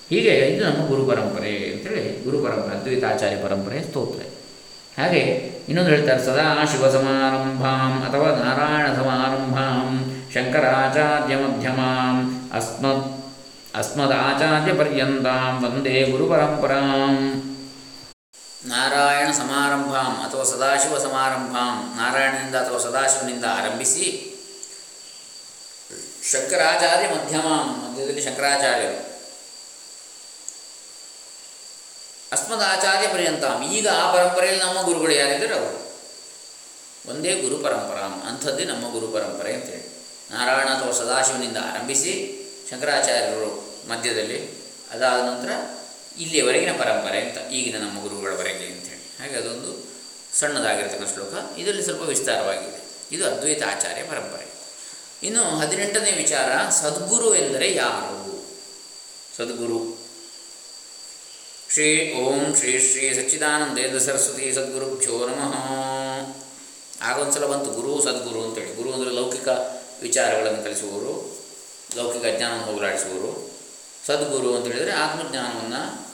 ಹೀಗೆ 0.10 0.34
ಇದು 0.50 0.64
ನಮ್ಮ 0.66 0.88
ಗುರು 0.88 1.06
ಪರಂಪರೆ 1.06 1.54
ಅಂತೇಳಿ 1.74 2.24
ಗುರು 2.24 2.38
ಪರಂಪರೆ, 2.44 2.78
ಅದ್ವೈತಾಚಾರ್ಯ 2.78 3.36
ಪರಂಪರೆ 3.36 3.84
ಸ್ತೋತ್ರ. 3.84 4.22
ಹಾಗೆ 5.02 5.22
ಇನ್ನೊಂದು 5.70 5.90
ಹೇಳ್ತಾರೆ, 5.90 6.26
ಸದಾ 6.26 6.66
ಶಿವ 6.72 6.90
ಸಮಾರಂಭಾಂ 6.90 7.94
ಅಥವಾ 8.08 8.28
ನಾರಾಯಣ 8.36 8.88
ಸಮಾರಂಭಾಂ, 8.96 9.88
ಶಂಕರಾಚಾರ್ಯ 10.34 11.36
ಮಧ್ಯಮಾಂ 11.36 12.18
ಅಸ್ಮದ್ 12.54 13.04
ಅಸ್ಮದಾಚಾರ್ಯ 13.76 14.74
ಪರ್ಯಂತಾಂ, 14.74 15.64
ವಂದೇ 15.64 16.04
ಗುರು 16.12 16.26
ಪರಂಪರಾಂ. 16.30 17.16
ನಾರಾಯಣ 18.68 19.32
ಸಮಾರಂಭಾಂ 19.32 20.14
ಅಥವಾ 20.28 20.44
ಸದಾಶಿವ 20.44 20.98
ಸಮಾರಂಭಾಂ, 20.98 21.76
ನಾರಾಯಣನಿಂದ 21.98 22.56
ಅಥವಾ 22.56 22.80
ಸದಾಶಿವನಿಂದ 22.80 23.46
ಆರಂಭಿಸಿ 23.58 24.06
ಶಂಕರಾಚಾರ್ಯ 26.32 27.08
ಮಧ್ಯಮ 27.16 27.48
ಮಧ್ಯದಲ್ಲಿ 27.50 28.24
ಶಂಕರಾಚಾರ್ಯರು. 28.24 29.16
ಅಸ್ಮದಾಚಾರ್ಯ 32.32 33.08
ಪರ್ಯಂತಾಂ 33.08 33.72
ಈಗ 33.72 33.88
ಆ 33.88 34.16
ಪರಂಪರೆಯಲ್ಲಿ 34.16 34.64
ನಮ್ಮ 34.64 34.82
ಗುರುಗಳು 34.82 35.14
ಯಾರಿದ್ದಾರೆ? 35.14 35.56
ಅವರು. 35.56 35.86
ಒಂದೇ 37.10 37.42
ಗುರು 37.42 37.58
ಪರಂಪರಾ, 37.58 38.28
ಅಂಥದ್ದೇ 38.30 38.64
ನಮ್ಮ 38.64 38.92
ಗುರು 38.92 39.08
ಪರಂಪರೆ 39.08 39.54
ಅಂತೇಳಿ. 39.54 40.06
ನಾರಾಯಣ 40.32 40.68
ಅಥವಾ 40.68 40.92
ಸದಾಶಿವನಿಂದ 40.92 41.58
ಆರಂಭಿಸಿ 41.58 42.36
ಶಂಕರಾಚಾರ್ಯರು 42.70 43.76
ಮಧ್ಯದಲ್ಲಿ, 43.90 44.50
ಅದಾದ 44.92 45.22
ನಂತರ 45.22 45.52
ಇಲ್ಲಿಯವರೆಗಿನ 46.18 46.78
ಪರಂಪರೆ 46.78 47.20
ಅಂತ, 47.22 47.52
ಈಗಿನ 47.52 47.82
ನಮ್ಮ 47.82 48.02
ಗುರುಗಳವರೆಗೆ 48.02 48.66
ಅಂತೇಳಿ. 48.66 49.18
ಹಾಗೆ 49.22 49.36
ಅದೊಂದು 49.36 49.86
ಸಣ್ಣದಾಗಿರ್ತಕ್ಕಂಥ 50.40 51.14
ಶ್ಲೋಕ. 51.14 51.58
ಇದರಲ್ಲಿ 51.58 51.84
ಸ್ವಲ್ಪ 51.84 52.02
ವಿಸ್ತಾರವಾಗಿದೆ. 52.02 52.82
ಇದು 53.16 53.28
ಅದ್ವೈತ 53.28 53.64
ಆಚಾರ್ಯ 53.64 54.04
ಪರಂಪರೆ. 54.04 54.55
ಇನ್ನು 55.24 55.44
ಹದಿನೆಂಟನೇ 55.44 56.12
ವಿಚಾರ, 56.12 56.70
ಸದ್ಗುರು 56.70 57.36
ಎಂದರೆ 57.36 57.76
ಯಾರು? 57.76 58.26
ಸದ್ಗುರು. 59.38 60.06
ಶ್ರೀ 61.74 62.14
ಓಂ 62.14 62.56
ಶ್ರೀ 62.56 62.80
ಶ್ರೀ 62.80 63.14
ಸಚ್ಚಿದಾನಂದೇಂದ್ರ 63.14 64.00
ಸರಸ್ವತಿ 64.00 64.54
ಸದ್ಗುರುಭ್ಯೋ 64.54 65.28
ನಮಃ. 65.28 65.56
ಆಗೊಂದ್ಸಲ 67.02 67.46
ಬಂತು 67.46 67.72
ಗುರು, 67.72 68.04
ಸದ್ಗುರು 68.04 68.44
ಅಂತೇಳಿ. 68.44 68.76
ಗುರು 68.76 68.94
ಅಂದರೆ 68.94 69.10
ಲೌಕಿಕ 69.10 69.48
ವಿಚಾರಗಳನ್ನು 70.02 70.64
ಕಲಿಸುವವರು, 70.64 71.44
ಲೌಕಿಕ 71.96 72.38
ಜ್ಞಾನವನ್ನು 72.38 72.66
ಹೋಗಲಾಡಿಸುವವರು. 72.66 73.52
ಸದ್ಗುರು 74.08 74.56
ಅಂತ 74.56 74.66
ಹೇಳಿದರೆ 74.66 74.92
ಆತ್ಮಜ್ಞಾನವನ್ನು 74.92 76.08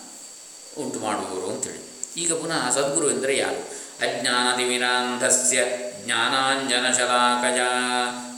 ಉಂಟು 0.81 0.99
ಮಾಡುವವರು 0.99 1.51
ಅಂತೇಳಿ. 1.51 1.91
ಈಗ 2.21 2.33
ಪುನಃ 2.33 2.71
ಸದ್ಗುರು 2.71 3.11
ಎಂದರೆ 3.11 3.37
ಯಾರು? 3.37 3.81
ಅಜ್ಞಾನದಿವಿನಾಂಧಸ್ಯ 4.01 5.63
ಜ್ಞಾನಾಂಜನಶಲಾಕಜ. 6.05 7.59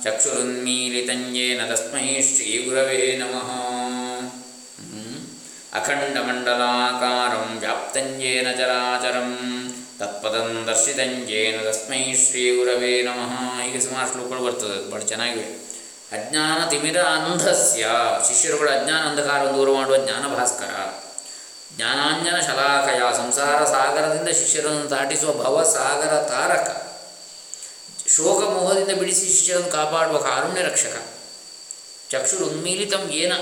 ಚಕ್ಷುರುನ್ಮೀಲಿತಂಜೇನ 0.03 1.61
ತಸ್ಮೈ 1.69 2.07
ಶ್ರೀಗುರವೇ 2.29 3.01
ನಮಃ. 3.21 3.49
ಅಖಂಡಮಂಡಲಾಕಾರಂ 5.77 7.45
ವ್ಯಾಪ್ತಂಜೇನ 7.59 8.47
ಚರಾಚರಂ 8.57 9.31
ತತ್ಪದಂ 9.99 10.49
ದರ್ಶಿತಂಜೇನ 10.67 11.57
ತಸ್ಮೈ 11.69 12.03
ಶ್ರೀಗುರವೇ 12.25 12.93
ನಮಃ 13.03 13.33
ಹೀಗೆ 13.61 13.81
ಸುಮಾರು 13.81 14.09
ಶ್ಲೋಕಗಳು 14.11 14.41
ಬರ್ತದೆ, 14.47 14.77
ಬಹಳ 14.91 15.01
ಚೆನ್ನಾಗಿವೆ 15.11 15.47
ಅಜ್ಞಾನ 16.15 16.69
ತಿಮಿರ 16.69 16.99
ಅಂಧಸ್ಯ, 17.15 17.83
ಶಿಷ್ಯರುಗಳ 18.27 18.69
ಅಜ್ಞಾನ 18.79 19.03
ಅಂಧಕಾರವನ್ನು 19.09 19.57
ದೂರ 19.57 19.69
ಮಾಡುವ 19.77 19.97
ಜ್ಞಾನ 20.05 20.23
ಭಾಸ್ಕರ. 20.35 20.73
ಜ್ಞಾನಾಂಜನ 21.75 22.37
ಶಲಾಕಯ 22.47 23.01
ಸಂಸಾರ 23.17 23.59
ಸಾಗರದಿಂದ 23.65 24.31
ಶಿಷ್ಯರನ್ನು 24.41 24.85
ದಾಟಿಸುವ 24.89 25.31
ಭವಸಾಗರ 25.43 26.15
ತಾರಕ. 26.31 26.69
ಶೋಕ 28.07 28.43
ಮೋಹದಿಂದ 28.43 28.99
ಬಿಡಿಸಿ 28.99 29.25
ಶಿಷ್ಯರನ್ನು 29.25 29.71
ಕಾಪಾಡುವ 29.71 30.17
ಕಾರುಣ್ಯ 30.17 30.61
ರಕ್ಷಕ 30.61 31.07
ಚಕ್ಷುರು 32.09 32.45
ಉನ್ಮೀಲಿತಂ 32.45 33.09
ಏನ? 33.09 33.33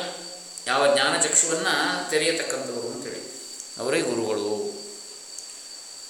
ಯಾವ 0.67 0.93
ಜ್ಞಾನ 0.93 1.21
ಚಕ್ಷುವನ್ನು 1.21 2.09
ತೆರೆಯತಕ್ಕಂಥವರು 2.09 2.87
ಅಂತೇಳಿ. 2.87 3.31
ಅವರೇ 3.79 4.01
ಗುರುಗಳು. 4.01 4.71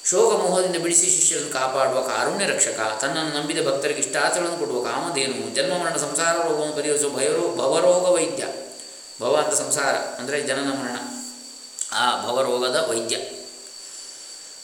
ಶೋಕ 0.06 0.34
ಮೋಹದಿಂದ 0.34 0.76
ಬಿಡಿಸಿ 0.76 1.10
ಶಿಷ್ಯರನ್ನು 1.10 1.54
ಕಾಪಾಡುವ 1.54 2.02
ಕಾರುಣ್ಯ 2.02 2.46
ರಕ್ಷಕ 2.46 2.98
ತನ್ನನ್ನು 3.02 3.42
ನಂಬಿದ 3.42 3.68
ಭಕ್ತರಿಗೆ 3.68 4.00
ಇಷ್ಟಾಚರಣೆ 4.00 4.60
ಕೊಡುವ 4.60 4.84
ಕಾಮಧೇನು. 4.84 5.56
ಜನ್ಮ 5.56 5.74
ಮರಣ 5.74 5.98
ಸಂಸಾರ 5.98 6.36
ರೋಗವನ್ನು 6.38 6.76
ಪರಿಹರಿಸುವ 6.76 7.18
ಭಯರೋ, 7.18 7.56
ಭವರೋಗ 7.56 8.06
ವೈದ್ಯ. 8.10 8.44
ಭವ 9.22 9.36
ಅಂತ 9.36 9.56
ಸಂಸಾರ 9.56 9.96
ಅಂದರೆ 9.96 10.42
ಜನನ 10.42 10.70
ಮರಣ. 10.70 10.98
ಆ 11.92 12.28
ಭವರೋಗದ 12.28 12.88
ವೈದ್ಯ. 12.90 13.18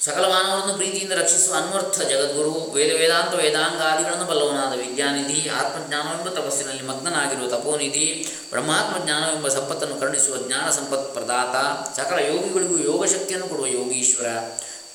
ಸಕಲ 0.08 0.26
ಮಾನವರನ್ನು 0.26 0.74
ಪ್ರೀತಿಯಿಂದ 0.74 1.12
ರಕ್ಷಿಸುವ 1.12 1.54
ಅನ್ವರ್ಥ 1.56 2.02
ಜಗದ್ಗುರು, 2.02 2.52
ವೇದ 2.52 2.92
ವೇದಾಂತ 3.00 3.34
ವೇದಾಂಗಾದಿಗಳನ್ನು 3.34 4.26
ಬಲ್ಲವನಾದ 4.26 4.78
ವಿಜ್ಞಾನಿಧಿ 4.78 5.50
ಆತ್ಮಜ್ಞಾನವೆಂಬ 5.50 6.30
ತಪಸ್ಸಿನಲ್ಲಿ 6.30 6.84
ಮಗ್ನನಾಗಿರುವ 6.84 7.48
ತಪೋನಿಧಿ, 7.48 8.38
ಬ್ರಹ್ಮಾತ್ಮಜ್ಞಾನವೆಂಬ 8.50 9.48
ಸಂಪತ್ತನ್ನು 9.48 9.96
ಕರುಣಿಸುವ 9.96 10.38
ಜ್ಞಾನ 10.48 10.70
ಸಂಪತ್ 10.70 11.14
ಪ್ರದಾತ, 11.14 11.56
ಸಕಲ 12.00 12.20
ಯೋಗಿಗಳಿಗೂ 12.20 12.78
ಯೋಗಶಕ್ತಿಯನ್ನು 12.78 13.48
ಕೊಡುವ 13.48 13.66
ಯೋಗೀಶ್ವರ, 13.66 14.26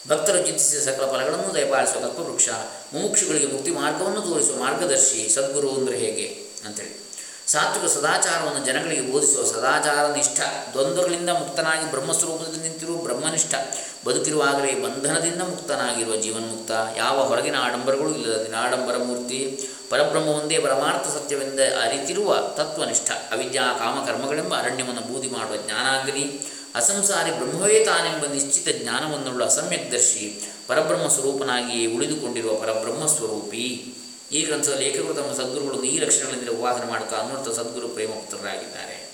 ಭಕ್ತರು 0.09 0.39
ಚಿಂತಿಸಿದ 0.39 0.81
ಸಕಲ 0.89 1.07
ಫಲಗಳನ್ನು 1.07 1.55
ದಯಪಾಲಿಸುವ 1.55 2.01
ಕಲ್ಪವೃಕ್ಷ 2.01 2.49
ಮುಮುಕ್ಷುಗಳಿಗೆ 2.93 3.47
ಮುಕ್ತಿ 3.47 3.71
ಮಾರ್ಗವನ್ನು 3.71 4.21
ತೋರಿಸುವ 4.21 4.57
ಮಾರ್ಗದರ್ಶಿ, 4.57 5.29
ಸದ್ಗುರು 5.35 5.71
ಅಂದರೆ 5.71 5.97
ಹೇಗೆ? 5.99 6.27
ಅಂತೇಳಿ. 6.67 7.03
ಸಾತ್ವಿಕ 7.47 7.93
ಸದಾಚಾರವನ್ನು 7.93 8.67
ಜನಗಳಿಗೆ 8.67 9.13
ಬೋಧಿಸುವ 9.13 9.45
ಸದಾಚಾರ 9.45 10.07
ನಿಷ್ಠ, 10.07 10.41
ದ್ವಂದ್ವಗಳಿಂದ 10.73 11.31
ಮುಕ್ತನಾಗಿ 11.31 11.91
ಬ್ರಹ್ಮಸ್ವರೂಪದಲ್ಲಿ 11.91 12.63
ನಿಂತಿರುವ 12.63 12.97
ಬ್ರಹ್ಮನಿಷ್ಠ 12.97 13.55
ಬದುಕಿರುವಾಗಲೇ 14.05 14.75
ಬಂಧನದಿಂದ 14.75 15.43
ಮುಕ್ತನಾಗಿರುವ 15.43 16.17
ಜೀವನ್ಮುಕ್ತ, 16.17 16.71
ಯಾವ 16.97 17.23
ಹೊರಗಿನ 17.23 17.57
ಆಡಂಬರಗಳು 17.61 18.15
ಇಲ್ಲದ 18.15 18.55
ಆಡಂಬರ 18.59 18.97
ಮೂರ್ತಿ, 18.97 19.69
ಪರಬ್ರಹ್ಮ 19.91 20.29
ಒಂದೇ 20.29 20.59
ಪರಮಾರ್ಥ 20.59 21.07
ಸತ್ಯವೆಂದ 21.07 21.61
ಅರಿತಿರುವ 21.61 22.53
ತತ್ವನಿಷ್ಠ, 22.57 23.11
ಅವಿದ್ಯಾ 23.11 23.79
ಕಾಮಕರ್ಮಗಳೆಂಬ 23.79 24.55
ಅರಣ್ಯವನ್ನು 24.55 25.01
ಬೂದಿ 25.01 25.29
ಮಾಡುವ 25.29 25.57
ಜ್ಞಾನಾಗ್ನಿ, 25.57 26.41
ಅಸಂಸಾರಿ 26.75 27.31
ಬ್ರಹ್ಮವೇ 27.31 27.85
ತಾನೆಂಬ 27.85 28.27
ನಿಶ್ಚಿತ 28.27 28.83
ಜ್ಞಾನವನ್ನುಳ್ಳ 28.83 29.45
ಅಸಮ್ಯಕ್ದರ್ಶಿ 29.45 30.43
ಪರಬ್ರಹ್ಮ 30.67 31.09
ಸ್ವರೂಪನಾಗಿಯೇ 31.09 31.95
ಉಳಿದುಕೊಂಡಿರುವ 31.95 32.55
ಪರಬ್ರಹ್ಮ 32.55 33.07
ಸ್ವರೂಪಿ. 33.07 33.95
ಈ 34.33 34.43
ಗ್ರಂಥದ 34.43 34.75
ಲೇಖಕರು 34.75 35.15
ತಮ್ಮ 35.15 35.33
ಸದ್ಗುರುಗಳನ್ನು 35.33 35.85
ಈ 35.85 35.99
ಲಕ್ಷಣಗಳಿಂದ 35.99 36.49
ಉಪಾಸನೆ 36.49 36.87
ಮಾಡುತ್ತಾ 36.87 37.17
ಅನ್ವರ್ಥ 37.17 37.49
ಸದ್ಗುರು 37.49 37.89
ಪ್ರೇಮಪುತ್ರರಾಗಿದ್ದಾರೆ. 37.89 39.13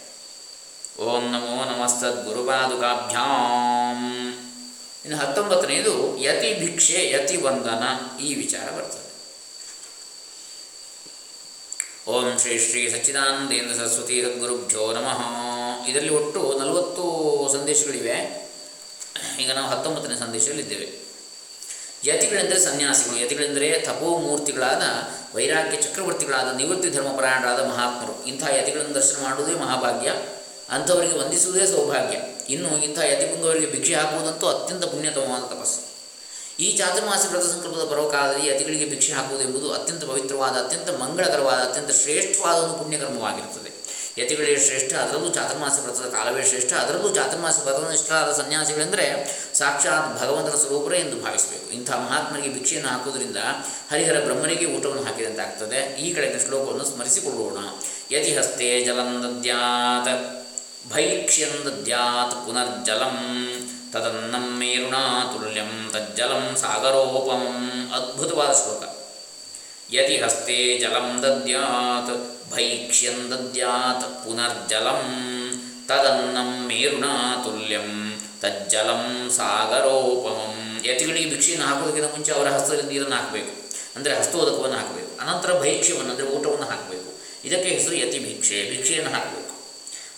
ಓಂ 1.00 1.32
ನಮೋ 1.32 1.64
ನಮಸ್ತದ್ಗುರುಪಾದುಕಾಭ್ಯಾಂ 1.64 4.27
ಇನ್ನು 5.08 5.26
ಹತ್ತೊಂಬತ್ತನೆಯದು 5.26 6.18
ಯತಿ 6.18 6.54
ಭಿಕ್ಷೆ 6.54 7.10
ಯತಿ 7.10 7.36
ವಂದನ 7.36 7.82
ಈ 8.20 8.34
ವಿಚಾರ 8.34 8.70
ಬರ್ತದೆ. 8.70 9.08
ಓಂ 12.10 12.38
ಶ್ರೀ 12.38 12.58
ಶ್ರೀ 12.58 12.90
ಸಚ್ಚಿದಾನಂದೇಂದ್ರ 12.90 13.76
ಸರಸ್ವತಿ 13.76 14.22
ಸದ್ಗುರುಭ್ಯೋ 14.22 14.92
ನಮಃ. 14.92 15.20
ಇದರಲ್ಲಿ 15.88 16.12
ಒಟ್ಟು 16.12 16.58
ನಲವತ್ತು 16.58 17.48
ಸಂದೇಶಗಳಿವೆ. 17.52 18.50
ಈಗ 19.40 19.52
ನಾವು 19.52 19.66
ಹತ್ತೊಂಬತ್ತನೇ 19.66 20.14
ಸಂದೇಶದಲ್ಲಿದ್ದೇವೆ. 20.18 21.08
ಯತಿಗಳೆಂದರೆ 22.04 22.60
ಸನ್ಯಾಸಿಗಳು, 22.60 23.24
ಯತಿಗಳೆಂದರೆ 23.24 23.78
ತಪೋಮೂರ್ತಿಗಳಾದ 23.78 24.82
ವೈರಾಗ್ಯ 25.36 25.82
ಚಕ್ರವರ್ತಿಗಳಾದ 25.82 26.56
ನಿವೃತ್ತಿ 26.56 26.90
ಧರ್ಮಪರಾಯಣರಾದ 26.90 27.64
ಮಹಾತ್ಮರು. 27.64 28.24
ಇಂಥ 28.24 28.42
ಯತಿಗಳನ್ನು 28.50 28.94
ದರ್ಶನ 28.94 29.22
ಮಾಡುವುದೇ 29.22 29.54
ಮಹಾಭಾಗ್ಯ, 29.54 30.14
ಅಂಥವರಿಗೆ 30.70 31.18
ವಂದಿಸುವುದೇ 31.18 31.66
ಸೌಭಾಗ್ಯ. 31.66 32.37
ಇನ್ನು 32.48 32.84
ಇಂಥ 32.84 32.98
ಯತಿಪುಂಗವರಿಗೆ 32.98 33.66
ಭಿಕ್ಷೆ 33.66 33.94
ಹಾಕುವುದಂತೂ 33.94 34.46
ಅತ್ಯಂತ 34.46 34.84
ಪುಣ್ಯತಮವಾದ 34.84 35.42
ತಪಸ್ಸು. 35.42 35.88
ಈ 36.62 36.76
ಚಾತುರ್ಮಾಸ 36.76 37.26
ವ್ರತ 37.30 37.42
ಸಂಕಲ್ಪದ 37.42 37.90
ಪರ್ವಕಾಲದಲ್ಲಿ 37.90 38.48
ಯತಿಗಳಿಗೆ 38.48 38.86
ಭಿಕ್ಷೆ 38.88 39.12
ಹಾಕುವುದು 39.12 39.44
ಎಂಬುದು 39.44 39.72
ಅತ್ಯಂತ 39.72 40.04
ಪವಿತ್ರವಾದ, 40.04 40.50
ಅತ್ಯಂತ 40.50 40.90
ಮಂಗಳಕರವಾದ, 40.90 41.58
ಅತ್ಯಂತ 41.58 41.90
ಶ್ರೇಷ್ಠವಾದ 41.90 42.62
ಒಂದು 42.62 42.74
ಪುಣ್ಯಕರ್ಮವಾಗಿರುತ್ತದೆ. 42.74 43.78
ಯತಿಗಳೇ 44.22 44.56
ಶ್ರೇಷ್ಠ, 44.56 44.94
ಅದರಲ್ಲೂ 44.94 45.28
ಚಾತುರ್ಮಾಸ 45.28 45.78
ವ್ರತದ 45.84 46.10
ಕಾಲವೇ 46.10 46.42
ಶ್ರೇಷ್ಠ, 46.42 46.72
ಅದರಲ್ಲೂ 46.72 47.14
ಚಾತುರ್ಮಾಸ 47.14 47.58
ವ್ರತನಿಷ್ಠರಾದ 47.64 48.32
ಸನ್ಯಾಸಿಗಳೆಂದರೆ 48.32 49.38
ಸಾಕ್ಷಾತ್ 49.54 50.22
ಭಗವಂತನ 50.22 50.58
ಸ್ವರೂಪರೇ 50.58 50.98
ಎಂದು 50.98 51.22
ಭಾವಿಸಬೇಕು. 51.22 51.72
ಇಂಥ 51.72 51.90
ಮಹಾತ್ಮರಿಗೆ 51.90 52.48
ಭಿಕ್ಷೆಯನ್ನು 52.48 52.90
ಹಾಕುವುದರಿಂದ 52.90 53.36
ಹರಿಹರ 53.90 54.24
ಬ್ರಹ್ಮರಿಗೆ 54.24 54.66
ಊಟವನ್ನು 54.66 55.04
ಹಾಕಿದಂತಾಗ್ತದೆ. 55.04 56.00
ಈ 56.00 56.14
ಕಡೆಗೆ 56.14 56.46
ಶ್ಲೋಕವನ್ನು 56.46 56.84
ಸ್ಮರಿಸಿಕೊಳ್ಳೋಣ. 56.84 57.64
ಯತಿ 58.16 58.36
ಹಸ್ತೆ 58.36 58.84
ದದ್ಯಾತ್ 60.84 60.92
ಭೈಕ್ಷ್ಯಂ 60.94 61.54
ದದ್ಯಾತ್ 61.66 62.34
ಪುನರ್ಜಲಂ. 62.46 63.16
ತದನ್ನಂ 63.92 64.46
ಮೇರುಣಾ 64.60 65.02
ತುಲ್ಯಂ 65.32 65.72
ತಜ್ಜಲಂ 65.94 66.44
ಸಾಗರೋಪಮಂ 66.56 67.56
ಅದ್ಭುತವಾದ 67.96 68.52
ಶ್ಲೋಕ. 68.52 68.82
ಯತಿ 69.92 70.16
ಹಸ್ತೆ 70.22 70.78
ಜಲಂ 70.78 71.08
ದದ್ಯಾತ್ 71.22 72.12
ಭೈಕ್ಷ್ಯಂ 72.52 73.18
ದದ್ಯಾತ್ 73.32 74.06
ಪುನರ್ಜಲಂ. 74.24 75.02
ತದನ್ನಂ 75.88 76.50
ಮೇರುಣಾ 76.68 77.14
ತುಲ್ಯಂ 77.44 77.88
ತಜ್ಜಲಂ 78.42 79.30
ಸಾಗರೋಪಮಂ. 79.38 80.54
ಯತಿಗಳಿಗೆ 80.84 81.28
ಭಿಕ್ಷೆಯನ್ನು 81.30 81.66
ಹಾಕೋದಕ್ಕಿಂತ 81.66 82.10
ಮುಂಚೆ 82.16 82.32
ಅವರ 82.32 82.48
ಹಸ್ತದಲ್ಲಿ 82.48 82.92
ನೀರನ್ನು 82.92 83.16
ಹಾಕಬೇಕು. 83.16 83.52
ಅಂದರೆ 83.96 84.12
ಹಸ್ತೋದಕವನ್ನು 84.20 84.76
ಹಾಕಬೇಕು. 84.76 85.10
ಅನಂತರ 85.20 85.60
ಭೈಕ್ಷ್ಯವನ್ನು, 85.62 86.12
ಅಂದರೆ 86.12 86.26
ಊಟವನ್ನು 86.26 86.66
ಹಾಕಬೇಕು. 86.66 87.10
ಇದಕ್ಕೆ 87.44 87.68
ಹೆಸರು 87.68 87.94
ಯತಿ 87.96 88.18
ಭಿಕ್ಷೆ 88.18 88.58
ಭಿಕ್ಷೆಯನ್ನು 88.70 89.10
ಹಾಕಬೇಕು. 89.10 89.47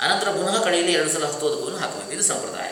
ಅನಂತರ 0.01 0.29
ಪುನಃ 0.29 0.63
ಕಡೆಯಲ್ಲಿ 0.63 0.93
ಎರಡು 0.93 1.11
ಸಲ 1.11 1.25
ಹಸ್ತೋದಕವನ್ನು 1.25 1.79
ಹಾಕಬೇಕು. 1.79 2.13
ಇದು 2.13 2.23
ಸಂಪ್ರದಾಯ. 2.23 2.69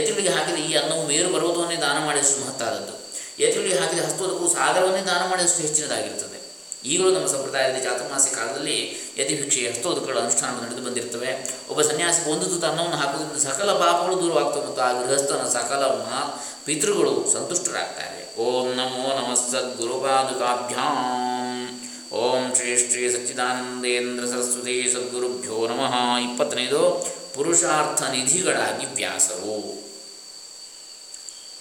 ಯತಿಗಳಿಗೆ 0.00 0.28
ಹಾಕಿದ 0.28 0.54
ಈ 0.54 0.74
ಅನ್ನವು 0.74 1.06
ಮೇರು 1.06 1.34
ಪರ್ವತವನ್ನೇ 1.34 1.76
ದಾನ 1.76 2.04
ಮಾಡಿದಷ್ಟು 2.04 2.40
ಮಹತ್ತಾದದ್ದು. 2.40 3.04
ಯತಿಗಳಿಗೆ 3.42 3.78
ಹಾಕಿದ 3.78 4.04
ಹಸ್ತೋದಕವು 4.04 4.52
ಸಾಗರವನ್ನೇ 4.52 5.00
ದಾನ 5.00 5.30
ಮಾಡಿದಷ್ಟು 5.30 5.62
ಹೆಚ್ಚಿನದಾಗಿರುತ್ತದೆ. 5.62 6.34
ಈಗಲೂ 6.88 7.10
ನಮ್ಮ 7.10 7.26
ಸಂಪ್ರದಾಯದಲ್ಲಿ 7.26 7.84
ಚಾತುರ್ಮಾಸಿ 7.84 8.34
ಕಾಲದಲ್ಲಿ 8.34 8.96
ಯತಿ 9.18 9.42
ಭಿಕ್ಷೆ 9.42 9.70
ಹಸ್ತೋದಕಗಳ 9.70 10.18
ಅನುಷ್ಠಾನಗಳು 10.18 10.64
ನಡೆದು 10.64 10.82
ಬಂದಿರ್ತವೆ. 10.82 11.60
ಒಬ್ಬ 11.68 11.82
ಸನ್ಯಾಸಿಗೆ 11.82 12.30
ಒಂದು 12.30 12.46
ತುತ್ತು 12.46 12.66
ಅನ್ನವನ್ನು 12.66 12.96
ಹಾಕುವುದರಿಂದ 12.96 13.48
ಸಕಲ 13.48 13.72
ಪಾಪಗಳು 13.72 14.22
ದೂರವಾಗ್ತವೆ 14.22 14.66
ಮತ್ತು 14.66 14.82
ಆ 14.82 14.92
ಗೃಹಸ್ಥನ 14.92 15.48
ಸಕಲ 15.48 15.76
ಮಹಾ 15.76 16.44
ಪಿತೃಗಳು 16.64 17.32
ಸಂತುಷ್ಟರಾಗ್ತಾರೆ. 17.32 18.34
ಓಂ 18.38 18.74
ನಮೋ 18.74 19.22
ನಮಸ್ತದ್ಗುರುಪಾದುಕಾಭ್ಯಾಂ 19.22 21.43
ಓಂ 22.14 22.54
ಶ್ರೀ 22.54 22.90
ಶ್ರೀ 22.90 23.12
ಸಚ್ಚಿದಾನಂದೇಂದ್ರ 23.12 24.24
ಸರಸ್ವತಿ 24.24 24.90
ಸದ್ಗುರುಭ್ಯೋ 24.92 25.68
ನಮಃ. 25.68 26.18
ಇಪ್ಪತ್ತನೇದು 26.30 27.06
ಪುರುಷಾರ್ಥ 27.34 28.02
ನಿಧಿಗಳಾಗಿ 28.02 28.86
ವ್ಯಾಸರು 28.94 29.56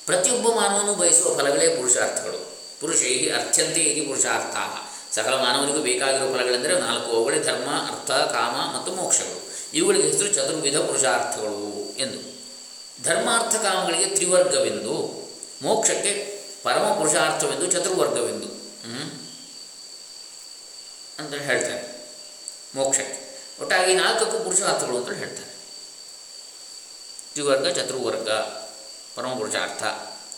ಪ್ರತಿಯೊಬ್ಬ 0.05 0.47
ಮಾನವನು 0.49 0.93
ಬಯಸುವ 0.95 1.37
ಫಲಗಳೇ 1.37 1.75
ಪುರುಷಾರ್ಥಗಳು. 1.75 2.39
ಪುರುಷೈ 2.81 3.29
ಅರ್ಥ್ಯಂತೆ 3.29 3.79
ಇದು 3.79 4.07
ಪುರುಷಾರ್ಥ 4.07 4.55
ಸಕಲ 5.15 5.33
ಮಾನವನಿಗೂ 5.33 5.79
ಬೇಕಾಗಿರುವ 5.79 6.37
ಫಲಗಳೆಂದರೆ 6.37 6.79
ನಾಲ್ಕು 6.79 7.11
ಅವುಗಳೇ, 7.11 7.39
ಧರ್ಮ, 7.39 7.69
ಅರ್ಥ, 7.69 8.11
ಕಾಮ 8.11 8.77
ಮತ್ತು 8.77 8.91
ಮೋಕ್ಷಗಳು. 8.91 9.41
ಇವುಗಳಿಗೆ 9.73 10.07
ಹೆಸರು 10.07 10.27
ಚತುರ್ವಿಧ 10.27 10.77
ಪುರುಷಾರ್ಥಗಳು 10.77 11.97
ಎಂದು. 11.99 12.19
ಧರ್ಮಾರ್ಥ 13.03 13.55
ಕಾಮಗಳಿಗೆ 13.55 14.05
ತ್ರಿವರ್ಗವೆಂದು, 14.05 14.95
ಮೋಕ್ಷಕ್ಕೆ 15.61 16.13
ಪರಮ 16.63 16.83
ಪುರುಷಾರ್ಥವೆಂದು 16.99 17.71
ಚತುರ್ವರ್ಗವೆಂದು. 17.71 18.63
ಹ್ಮ್? 21.17 21.27
ಅಂತ 21.27 21.41
ಹೇಳ್ತಾರೆ 21.41 22.09
ಮೋಕ್ಷಕ್ಕೆ. 22.75 23.23
ಒಟ್ಟಾಗಿ 23.61 23.93
ನಾಲ್ಕಕ್ಕೂ 23.93 24.39
ಪುರುಷಾರ್ಥಗಳು 24.39 24.97
ಅಂತ 24.97 25.17
ಹೇಳ್ತಾರೆ 25.17 25.53
ತ್ರಿವರ್ಗ, 27.31 27.67
ಚತುರ್ವರ್ಗ 27.67 28.29
ಪರಮ 29.15 29.33
ಪುರುಷಾರ್ಥ 29.37 29.83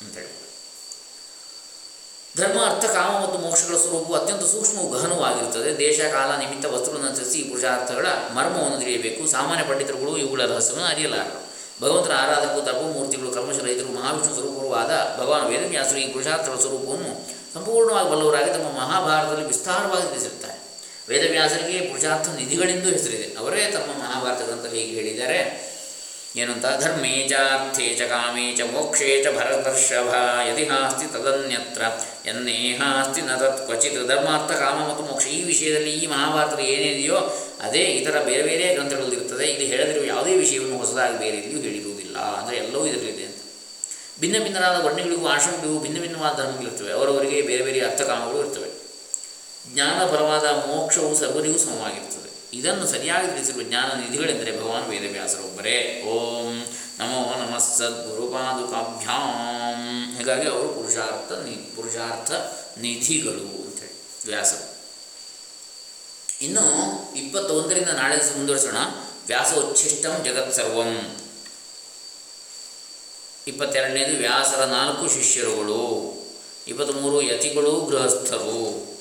ಅಂತೇಳಿ 0.01 0.45
ಧರ್ಮ, 2.37 2.65
ಅರ್ಥ, 2.65 2.85
ಕಾಮ 2.85 3.23
ಮತ್ತು 3.23 3.39
ಮೋಕ್ಷಗಳ 3.39 3.77
ಸ್ವರೂಪವು 3.77 4.13
ಅತ್ಯಂತ 4.13 4.41
ಸೂಕ್ಷ್ಮ 4.41 4.97
ಗಹನವಾಗಿರುತ್ತದೆ. 4.97 5.77
ದೇಶ, 5.77 5.99
ಕಾಲ, 5.99 6.39
ನಿಮಿತ್ತ 6.39 6.65
ವಸ್ತುಗಳನ್ನು 6.65 7.07
ಅನುಸರಿಸಿ 7.07 7.39
ಈ 7.39 7.49
ಪುರುಷಾರ್ಥಗಳ 7.49 8.07
ಮರ್ಮವನ್ನು 8.33 8.79
ತಿಳಿಯಬೇಕು. 8.79 9.31
ಸಾಮಾನ್ಯ 9.31 9.63
ಪಂಡಿತರುಗಳು 9.63 10.17
ಇವುಗಳ 10.17 10.45
ರಹಸ್ಯವನ್ನು 10.45 10.87
ಅರಿಯಲಾರರು. 10.87 11.45
ಭಗವಂತನ 11.81 12.11
ಆರಾಧಕರು, 12.11 12.61
ತಪಮೂರ್ತಿಗಳು 12.61 13.31
ಕರ್ಮಶರಹಿತರು 13.31 13.87
ಮಹಾವಿಷ್ಣು 13.87 14.33
ಸ್ವರೂಪವಾದ 14.33 15.19
ಭಗವಾನ್ 15.19 15.45
ವೇದವ್ಯಾಸರು 15.45 15.97
ಈ 15.97 16.13
ಪುರುಷಾರ್ಥಗಳ 16.13 16.59
ಸ್ವರೂಪವನ್ನು 16.59 17.35
ಸಂಪೂರ್ಣವಾಗಿ 17.53 18.09
ಬಲ್ಲವರಾಗಿ 18.09 18.53
ತಮ್ಮ 18.53 18.77
ಮಹಾಭಾರತದಲ್ಲಿ 18.77 19.47
ವಿಸ್ತಾರವಾಗಿ 19.47 20.07
ತಿಳಿಸಿರ್ತಾರೆ 20.07 20.54
ವೇದವ್ಯಾಸರಿಗೆ 21.09 21.79
ಪುರುಷಾರ್ಥ 21.79 22.29
ನಿಧಿಗಳೆಂದು 22.29 22.89
ಹೆಸರಿದೆ. 22.89 23.37
ಅವರೇ 23.39 23.71
ತಮ್ಮ 23.71 23.91
ಮಹಾಭಾರತ 23.91 24.41
ಗ್ರಂಥದಲ್ಲಿ 24.45 24.79
ಹೀಗೆ 24.79 24.95
ಹೇಳಿದ್ದಾರೆ. 24.95 25.65
ಏನಂತ? 26.35 26.65
ಧರ್ಮೇ 26.83 27.27
ಚಾರ್ಥೇ 27.29 27.95
ಚ 27.97 28.01
ಕಾಮೇ 28.01 28.55
ಚ 28.55 28.61
ಮೋಕ್ಷೇ 28.61 29.23
ಚ 29.23 29.27
ಭರತರ್ಷಭ 29.27 30.15
ಯದಿ 30.47 30.65
ಹಾಸ್ತಿ 30.65 31.13
ತದನ್ಯತ್ರ. 31.13 31.81
ಎನ್ನೇ 32.27 32.51
ಹಾಸ್ತಿ 32.51 33.21
ನ 33.21 33.35
ತತ್ 33.35 33.65
ಕ್ವಚಿತ್ 33.65 34.07
ಧರ್ಮಾರ್ಥ 34.07 34.51
ಕಾಮ 34.51 34.89
ಮತ್ತು 34.89 35.03
ಮೋಕ್ಷ. 35.03 35.27
ಈ 35.27 35.43
ವಿಷಯದಲ್ಲಿ 35.43 35.93
ಈ 35.93 36.05
ಮಹಾಭಾರತದಲ್ಲಿ 36.05 36.71
ಏನೇನಿದೆಯೋ 36.71 37.15
ಅದೇ 37.61 37.79
ಇತರ 37.79 38.21
ಬೇರೆ 38.21 38.43
ಬೇರೆ 38.43 38.73
ಗ್ರಂಥಗಳಲ್ಲಿರುತ್ತದೆ. 38.73 39.45
ಇಲ್ಲಿ 39.45 39.65
ಹೇಳದಿರುವ 39.65 40.03
ಯಾವುದೇ 40.03 40.35
ವಿಷಯವನ್ನು 40.35 40.77
ಹೊಸದಾಗಿ 40.77 41.19
ಬೇರೆ 41.19 41.37
ಎಲ್ಲಿಯೂ 41.37 41.61
ಹೇಳಿರುವುದಿಲ್ಲ. 41.61 42.17
ಅಂದರೆ 42.17 42.57
ಎಲ್ಲವೂ 42.57 42.85
ಇದರಲ್ಲಿದೆ 42.85 43.23
ಅಂತ. 43.23 43.35
ಭಿನ್ನ 44.19 44.43
ಭಿನ್ನರಾದ 44.43 44.85
ವರ್ಣಗಳಿಗೂ 44.85 45.27
ಆಶ್ರಮಗಳಿಗೂ 45.27 45.79
ಭಿನ್ನ 45.79 45.99
ಭಿನ್ನವಾದ 46.01 46.35
ಧರ್ಮಗಳಿರ್ತವೆ 46.37 46.91
ಅವರವರಿಗೆ 46.91 47.41
ಬೇರೆ 47.41 47.63
ಬೇರೆ 47.63 47.85
ಅರ್ಥಕಾಮಗಳು 47.85 48.44
ಜ್ಞಾನ 49.75 50.07
ಫಲವಾದ 50.07 50.45
ಮೋಕ್ಷವು 50.45 51.17
ಸರ್ವರಿಗೂ 51.17 51.57
ಸಮವಾಗಿರುತ್ತದೆ. 51.57 52.57
ಇದನ್ನು 52.57 52.87
ಸರಿಯಾಗಿ 52.87 53.27
ತಿಳಿಸಿರುವ 53.27 53.61
ಜ್ಞಾನ 53.61 53.99
ನಿಧಿಗಳೆಂದರೆ 53.99 54.59
ಭಗವಾನ್ 54.59 54.89
ವೇದವ್ಯಾಸರೊಬ್ಬರೇ. 54.89 56.03
ಓಂ 56.07 56.65
ನಮೋ 56.99 57.37
ನಮಃ 57.37 57.57
ಸದ್ಗುರುಪಾದುಕಾಭ್ಯಾಂ. 57.57 60.17
ಹೀಗಾಗಿ 60.17 60.49
ಅವರು 60.49 60.67
ಪುರುಷಾರ್ಥ 60.67 61.31
ನಿ, 61.31 61.75
ಪುರುಷಾರ್ಥ 61.75 62.31
ನಿಧಿಗಳು 62.77 63.39
ಅಂತೇಳಿ 63.39 64.25
ವ್ಯಾಸರು. 64.25 64.75
ಇನ್ನು 66.41 66.61
ಇಪ್ಪತ್ತೊಂದರಿಂದ 67.15 67.89
ನಾಳೆ 67.89 68.37
ಮುಂದುವರಿಸೋಣ. 68.37 68.77
ವ್ಯಾಸೋಚ್ಛಿಷ್ಟಂ 69.27 70.23
ಜಗತ್ 70.23 70.53
ಸರ್ವಂ. 70.53 71.17
ಇಪ್ಪತ್ತೆರಡನೇದು 73.47 74.17
ವ್ಯಾಸರ 74.17 74.63
ನಾಲ್ಕು 74.63 75.09
ಶಿಷ್ಯರುಗಳು. 75.09 76.13
ಇಪ್ಪತ್ತ್ಮೂರು 76.67 77.21
ಯತಿಗಳು 77.21 77.71
ಗೃಹಸ್ಥರು. 77.71 78.94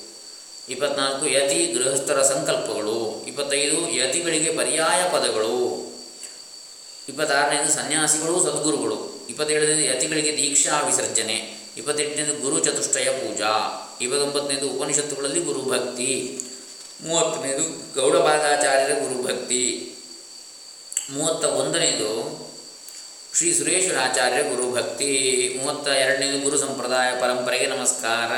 ಇಪ್ಪತ್ನಾಲ್ಕು, 0.69 1.25
ಯತಿ 1.25 1.65
ಗೃಹಸ್ಥರ 1.65 2.21
ಸಂಕಲ್ಪಗಳು. 2.21 3.25
ಇಪ್ಪತ್ತೈದು, 3.27 3.91
ಯತಿಗಳಿಗೆ 3.91 4.57
ಪರ್ಯಾಯ 4.57 5.09
ಪದಗಳು. 5.09 5.85
ಇಪ್ಪತ್ತಾರನೇದು 7.09 7.71
ಸನ್ಯಾಸಿಗಳು, 7.73 8.43
ಸದ್ಗುರುಗಳು. 8.43 9.27
ಇಪ್ಪತ್ತೇಳನೇದು 9.29 9.81
ಯತಿಗಳಿಗೆ 9.81 10.37
ದೀಕ್ಷಾ, 10.37 10.81
ವಿಸರ್ಜನೆ. 10.81 11.57
ಇಪ್ಪತ್ತೆಂಟನೇದು 11.77 12.41
ಗುರು 12.41 12.59
ಚತುಷ್ಟಯ 12.59 13.05
ಪೂಜಾ. 13.05 13.81
ಇಪ್ಪತ್ತೊಂಬತ್ತನೇದು 14.01 14.69
ಉಪನಿಷತ್ತುಗಳಲ್ಲಿ 14.69 15.39
ಗುರುಭಕ್ತಿ 15.39 16.41
ಮೂವತ್ತನೇದು 17.01 17.93
ಗೌಡಪಾದಾಚಾರ್ಯರ 18.01 18.99
ಗುರುಭಕ್ತಿ 18.99 19.91
ಮೂವತ್ತ 21.09 21.45
ಒಂದನೇದು 21.45 22.45
ಶ್ರೀ 23.37 23.53
ಸುರೇಶ್ವರಾಚಾರ್ಯರ 23.53 24.41
ಗುರುಭಕ್ತಿ 24.41 25.09
ಮೂವತ್ತ 25.61 25.87
ಎರಡನೇದು 25.87 26.39
ಗುರು 26.39 26.57
ಸಂಪ್ರದಾಯ 26.57 27.21
ಪರಂಪರೆಗೆ 27.21 27.65
ನಮಸ್ಕಾರ. 27.65 28.31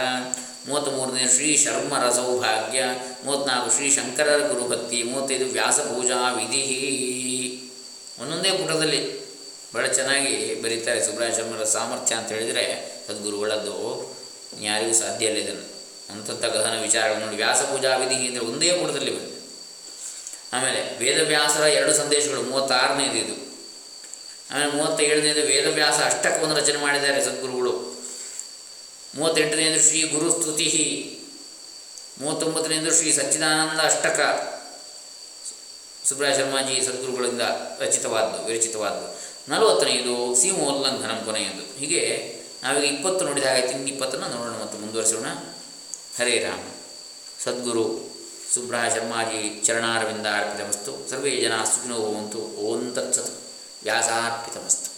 ಮೂವತ್ತ್ಮೂರನೇ 0.67 1.25
ಶ್ರೀ 1.35 1.57
ಶರ್ಮರ 1.57 2.09
ಸೌಭಾಗ್ಯ 2.11 2.83
ಮೂವತ್ತ್ನಾಲ್ಕು 3.25 3.75
ಶ್ರೀ 3.75 3.91
ಶಂಕರರ 3.91 4.47
ಗುರುಭಕ್ತಿ, 4.47 5.03
ಮೂವತ್ತೈದು 5.03 5.45
ವ್ಯಾಸ 5.45 5.79
ಪೂಜಾ 5.79 6.33
ವಿಧಿ. 6.33 6.63
ಒಂದೊಂದೇ 8.21 8.49
ಪುಟದಲ್ಲಿ 8.49 9.27
ಭಾಳ 9.73 9.87
ಚೆನ್ನಾಗಿ 9.87 10.61
ಬರೀತಾರೆ 10.61 11.05
ಸುಬ್ರಹ 11.05 11.37
ಶರ್ಮರ 11.37 11.63
ಸಾಮರ್ಥ್ಯ 11.63 12.15
ಅಂತ 12.15 12.31
ಹೇಳಿದರೆ 12.31 12.65
ಸದ್ಗುರುಗಳದ್ದು 13.07 13.75
ಯಾರಿಗೂ 14.61 14.93
ಸಾಧ್ಯ 14.93 15.25
ಇಲ್ಲ 15.25 15.37
ಇದನ್ನು. 15.37 15.65
ಅಂಥಂಥ 16.11 16.45
ಗಹನ 16.45 16.81
ವಿಚಾರಗಳು 16.81 17.25
ನೋಡಿ, 17.25 17.35
ವ್ಯಾಸ 17.35 17.61
ಪೂಜಾ 17.61 17.97
ವಿಧಿ 17.97 18.27
ಅಂದರೆ 18.27 18.45
ಒಂದೇ 18.45 18.71
ಪುಟದಲ್ಲಿ 18.71 19.11
ಬರುತ್ತೆ 19.15 19.35
ಆಮೇಲೆ 20.53 20.97
ವೇದವ್ಯಾಸರ 20.97 21.63
ಎರಡು 21.63 21.93
ಸಂದೇಶಗಳು, 21.93 22.41
ಮೂವತ್ತಾರನೇದು 22.41 23.17
ಇದು. 23.17 23.35
ಆಮೇಲೆ 24.51 24.71
ಮೂವತ್ತೇಳನೇದು 24.71 25.41
ವೇದವ್ಯಾಸ 25.41 25.99
ಅಷ್ಟಕವನ್ನು 25.99 26.55
ರಚನೆ 26.55 26.77
ಮಾಡಿದ್ದಾರೆ 26.77 27.25
ಸದ್ಗುರುಗಳು. 27.25 27.96
ಮೂವತ್ತೆಂಟನೇದು 29.15 29.83
ಶ್ರೀ 29.83 30.03
ಗುರುಸ್ತುತಿ 30.03 31.19
ಮೂವತ್ತೊಂಬತ್ತನೆಯದು 32.21 32.93
ಶ್ರೀ 32.93 33.11
ಸಚ್ಚಿದಾನಂದ 33.11 33.79
ಅಷ್ಟಕ. 33.79 34.19
ಸುಬ್ರಾಯ 36.05 36.35
ಶರ್ಮಾಜಿ 36.35 36.85
ಸದ್ಗುರುಗಳಿಂದ 36.85 37.41
ರಚಿತವಾದ್ದು, 37.79 38.45
ವಿರಚಿತವಾದ್ದು. 38.45 39.17
ನಲವತ್ತನೆಯದು 39.51 40.35
ಸೀಮೋಲ್ಲಂಘನಂ 40.35 41.25
ಕೊನೆಯದು. 41.25 41.77
ಹೀಗೆ 41.77 42.35
ನಾವೀಗ 42.63 42.83
ಇಪ್ಪತ್ತು 42.83 43.25
ನೋಡಿದ 43.25 43.43
ಹಾಗೆ 43.43 43.67
ಇನ್ನು 43.67 43.87
ಇಪ್ಪತ್ತನ್ನು 43.87 44.27
ನೋಡೋಣ 44.27 44.53
ಮತ್ತು 44.61 44.77
ಮುಂದುವರಿಸೋಣ. 44.77 45.25
ಹರೇ 46.17 46.39
ರಾಮ. 46.39 46.59
ಸದ್ಗುರು 47.43 48.17
ಸುಬ್ರಹ 48.53 48.93
ಶರ್ಮಾಜಿ 48.93 49.61
ಚರಣಾರವಿಂದ 49.65 50.27
ಅರ್ಪಿತಮಸ್ತು. 50.27 51.09
ಸರ್ವೇ 51.09 51.37
ಜನ 51.37 51.63
ಸುಖಿನೋ 51.63 51.95
ಭವಂತು. 51.95 52.37
ಓಂ 52.37 52.93
ತತ್ಸತ್. 52.93 53.33
ವ್ಯಾಸಾರ್ಪಿತಮಸ್ತು. 53.83 54.96